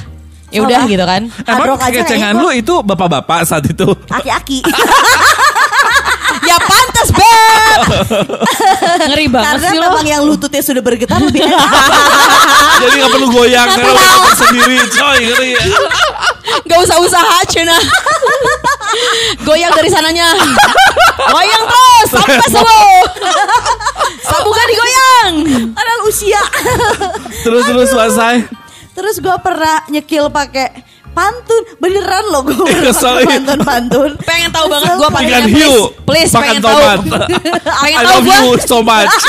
ya 0.51 0.61
udah 0.61 0.87
gitu 0.87 1.03
kan. 1.03 1.23
emang 1.45 1.79
kecengan 1.81 2.35
lu 2.37 2.51
itu 2.53 2.75
bapak-bapak 2.81 3.43
saat 3.43 3.63
itu 3.65 3.91
Aki-aki. 4.07 4.63
ya 6.55 6.59
pantas, 6.63 7.09
Beb. 7.11 7.81
Ngeri 9.11 9.27
banget 9.27 9.47
Karena 9.59 9.69
sih 9.75 9.79
lo. 9.79 9.83
memang 9.91 10.05
yang 10.07 10.23
lututnya 10.23 10.63
sudah 10.63 10.83
bergetar 10.83 11.19
lebih 11.19 11.43
enak. 11.43 11.61
jadi 12.83 12.95
nggak 13.03 13.13
perlu 13.13 13.29
goyang 13.35 13.67
karena 13.75 13.91
kotor 13.91 14.33
sendiri 14.39 14.77
coy 14.95 15.19
ngeri. 15.27 15.51
Gak 16.65 16.79
usah 16.87 17.01
usaha 17.01 17.37
Cina 17.49 17.75
Goyang 19.43 19.73
dari 19.75 19.91
sananya 19.91 20.33
Goyang 21.19 21.65
terus 21.67 22.09
Sampai 22.15 22.47
sembuh 22.47 23.01
Sabuga 24.23 24.63
digoyang. 24.69 25.33
Padahal 25.73 26.01
usia. 26.09 26.43
Terus 27.43 27.63
terus 27.69 27.89
selesai. 27.91 28.37
Terus 28.95 29.17
gue 29.19 29.37
pernah 29.43 29.83
nyekil 29.91 30.31
pakai 30.31 30.71
pantun 31.15 31.63
beneran 31.79 32.25
loh 32.35 32.43
gue 32.43 32.67
iya. 32.75 32.91
pantun 32.93 33.59
pantun 33.63 34.11
Pengen 34.27 34.51
tahu 34.51 34.67
banget 34.67 34.99
gue 34.99 35.09
Ikan 35.25 35.47
hiu, 35.49 35.95
please. 36.05 36.29
Please 36.29 36.33
pengen 36.35 36.61
tahu. 36.61 36.79
pengen 37.87 37.99
I 37.99 38.05
tahu 38.05 38.19
love 38.19 38.27
gue. 38.27 38.35
you 38.35 38.59
so 38.67 38.83
much. 38.83 39.09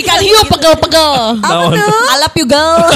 Ikan 0.00 0.18
hiu 0.22 0.38
pegel-pegel. 0.48 1.38
I 1.44 2.16
love 2.22 2.34
you 2.38 2.46
girl. 2.46 2.78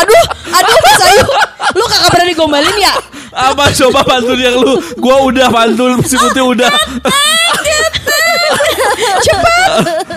aduh, 0.00 0.24
aduh 0.52 0.76
Mas 0.84 1.00
Ayu. 1.08 1.26
Lu 1.74 1.84
kagak 1.88 2.10
berani 2.12 2.32
gombalin 2.36 2.76
ya? 2.78 2.94
Apa 3.32 3.72
coba 3.74 4.00
pantun 4.04 4.38
yang 4.38 4.56
lu? 4.60 4.78
Gua 5.00 5.26
udah 5.28 5.48
pantun 5.50 5.98
si 6.04 6.16
putih 6.20 6.44
udah. 6.54 6.70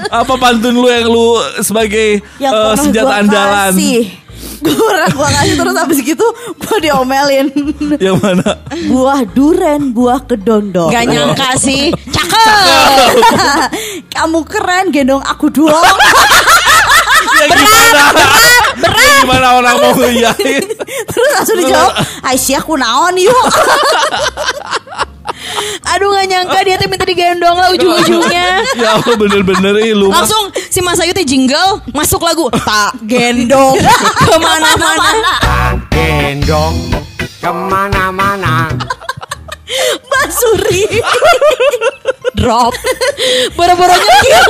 Apa 0.10 0.34
pantun 0.36 0.74
lu 0.74 0.86
yang 0.86 1.06
lu 1.06 1.28
sebagai 1.60 2.20
yang 2.38 2.50
pernah 2.52 2.76
senjata 2.76 3.06
gua 3.08 3.20
andalan? 3.20 3.72
kasih 3.72 4.02
gue 4.60 4.76
pernah 4.76 5.08
gue 5.10 5.28
kasih 5.30 5.56
terus 5.56 5.76
habis 5.78 6.00
gitu 6.02 6.28
gue 6.54 6.78
diomelin 6.82 7.48
Yang 7.98 8.18
mana? 8.20 8.60
buah 8.88 9.24
duren 9.26 9.92
buah 9.92 10.20
kedondong 10.22 10.92
Gak 10.92 11.06
nyangka 11.06 11.56
sih. 11.56 11.92
Cakep. 11.92 13.16
kamu 14.16 14.40
keren 14.44 14.92
gendong 14.92 15.24
aku 15.24 15.48
doang 15.48 15.84
Ya 17.40 17.46
gimana? 17.48 18.04
Ya 18.84 19.12
gimana 19.22 19.48
orang 19.60 19.76
mau 19.78 19.92
ngiyain? 19.96 20.64
terus 21.08 21.30
langsung 21.34 21.56
dijawab 21.58 21.94
Aisyah 22.26 22.60
aku 22.60 22.76
naon 22.76 23.16
yuk 23.16 23.44
Aduh 25.96 26.10
gak 26.14 26.26
nyangka 26.30 26.60
dia 26.64 26.76
tuh 26.78 26.88
minta 26.88 27.06
digendong 27.06 27.58
lah 27.58 27.70
ujung-ujungnya. 27.74 28.50
Ya 28.82 28.96
Allah 28.96 29.16
bener-bener 29.18 29.76
ih 29.84 29.94
lu. 29.96 30.08
Langsung 30.12 30.52
si 30.56 30.80
Mas 30.80 31.00
Ayu 31.02 31.12
tuh 31.12 31.26
jingle 31.26 31.82
masuk 31.92 32.22
lagu 32.24 32.48
tak 32.54 32.96
gendong 33.04 33.76
ke 34.30 34.36
mana-mana. 34.40 35.36
gendong 35.92 36.76
ke 37.40 37.52
mana-mana 37.52 38.70
Mbak 40.10 40.28
Suri 40.34 40.84
Drop. 42.34 42.74
Boro-boro 43.54 43.94
nyekil. 43.94 44.46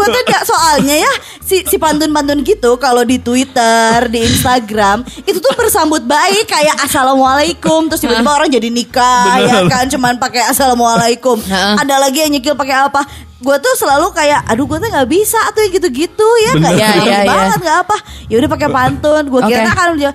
gue 0.00 0.06
tuh 0.16 0.22
ya 0.24 0.40
soalnya 0.48 0.96
ya 0.96 1.12
si 1.44 1.60
si 1.68 1.76
pantun-pantun 1.76 2.40
gitu 2.40 2.80
kalau 2.80 3.04
di 3.04 3.20
Twitter, 3.20 4.08
di 4.08 4.24
Instagram 4.24 5.04
itu 5.28 5.36
tuh 5.36 5.52
bersambut 5.52 6.00
baik 6.08 6.48
kayak 6.48 6.80
assalamualaikum 6.88 7.92
terus 7.92 8.00
tiba-tiba 8.00 8.32
orang 8.32 8.48
jadi 8.48 8.68
nikah 8.72 9.44
ya 9.44 9.60
Bener. 9.60 9.68
kan 9.68 9.84
cuman 9.92 10.16
pakai 10.16 10.48
assalamualaikum. 10.48 11.36
Ada 11.50 12.00
lagi 12.00 12.24
yang 12.24 12.32
nyekil 12.32 12.56
pakai 12.56 12.88
apa? 12.88 13.04
Gue 13.40 13.56
tuh 13.60 13.72
selalu 13.76 14.12
kayak 14.16 14.48
aduh 14.48 14.64
gue 14.64 14.78
tuh 14.80 14.88
nggak 14.88 15.08
bisa 15.10 15.40
tuh 15.52 15.60
yang 15.68 15.72
gitu-gitu 15.76 16.28
ya 16.48 16.52
nggak 16.56 16.74
ya, 16.76 16.88
Iya, 16.96 17.04
iya, 17.04 17.18
banget 17.28 17.58
nggak 17.60 17.78
apa. 17.88 17.96
Ya 18.32 18.34
udah 18.40 18.50
pakai 18.56 18.68
pantun. 18.72 19.22
Gue 19.28 19.40
kira 19.44 19.68
Oke. 19.68 19.76
kan 19.76 19.88
dia 19.96 20.12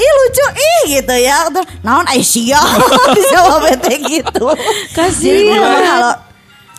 Ih 0.00 0.10
lucu 0.16 0.46
ih 0.56 0.82
gitu 0.96 1.14
ya 1.18 1.50
Naon 1.84 2.06
Aisyah 2.08 2.62
Bisa 3.16 3.40
gitu 4.06 4.46
Kasihan. 4.96 5.60
kalau 5.60 6.14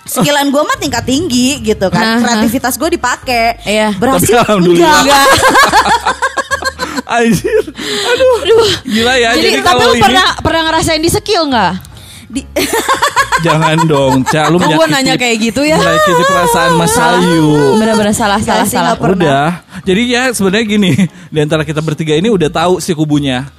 Skillan 0.03 0.49
gue 0.49 0.59
mah 0.59 0.77
tingkat 0.77 1.03
tinggi 1.03 1.61
gitu 1.61 1.87
kan 1.87 2.17
Aha. 2.17 2.21
Kreativitas 2.21 2.75
gue 2.75 2.89
dipakai 2.91 3.61
Iya. 3.63 3.93
Berhasil 3.95 4.27
Tapi 4.27 4.41
alhamdulillah. 4.41 4.97
enggak. 4.99 5.27
Anjir. 7.11 7.61
Aduh. 8.07 8.35
Gila 8.83 9.13
ya. 9.15 9.29
Jadi, 9.33 9.41
Jadi, 9.41 9.57
tapi 9.57 9.67
kalau 9.67 9.83
lu 9.83 9.93
ini 9.93 10.01
pernah 10.01 10.27
pernah 10.39 10.61
ngerasain 10.65 11.01
di 11.01 11.09
skill 11.09 11.43
nggak? 11.45 11.73
Di- 12.31 12.47
jangan 13.45 13.77
dong, 13.83 14.23
Ca 14.23 14.47
lu 14.47 14.55
menyakiti- 14.55 14.87
nanya 14.89 15.15
kayak 15.19 15.37
gitu 15.41 15.61
ya? 15.61 15.75
Menyakiti 15.75 16.23
perasaan 16.23 16.71
Mas 16.75 16.95
Ayu. 16.95 17.75
Bener-bener 17.75 18.15
salah 18.15 18.39
salah 18.39 18.63
sih, 18.63 18.79
salah. 18.79 18.95
pernah. 18.95 19.19
Udah. 19.19 19.47
Jadi 19.83 20.01
ya 20.07 20.31
sebenarnya 20.31 20.65
gini, 20.65 20.91
di 21.27 21.39
antara 21.39 21.61
kita 21.61 21.79
bertiga 21.79 22.15
ini 22.15 22.31
udah 22.31 22.47
tahu 22.47 22.79
si 22.79 22.93
kubunya. 22.93 23.51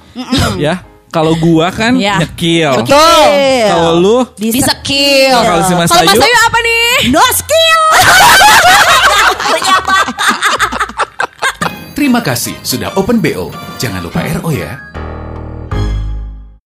ya. 0.57 0.81
Kalau 1.13 1.37
gua 1.37 1.69
kan 1.69 1.93
Iya. 1.93 2.17
nyekil. 2.17 2.73
Betul. 2.81 3.29
Kalau 3.69 3.91
lu 3.95 4.17
Di, 4.33 4.49
Di 4.49 4.59
skill. 4.59 5.37
Kalau 5.37 5.61
si 5.61 5.73
Mas? 5.77 5.93
Ayu 5.93 6.09
apa 6.17 6.57
nih? 6.59 7.13
No 7.13 7.21
skill 7.29 7.81
Terima 11.93 12.19
kasih 12.19 12.57
sudah 12.65 12.91
open 12.97 13.21
BO. 13.21 13.53
Jangan 13.77 14.01
lupa 14.03 14.25
RO 14.41 14.49
ya. 14.49 14.75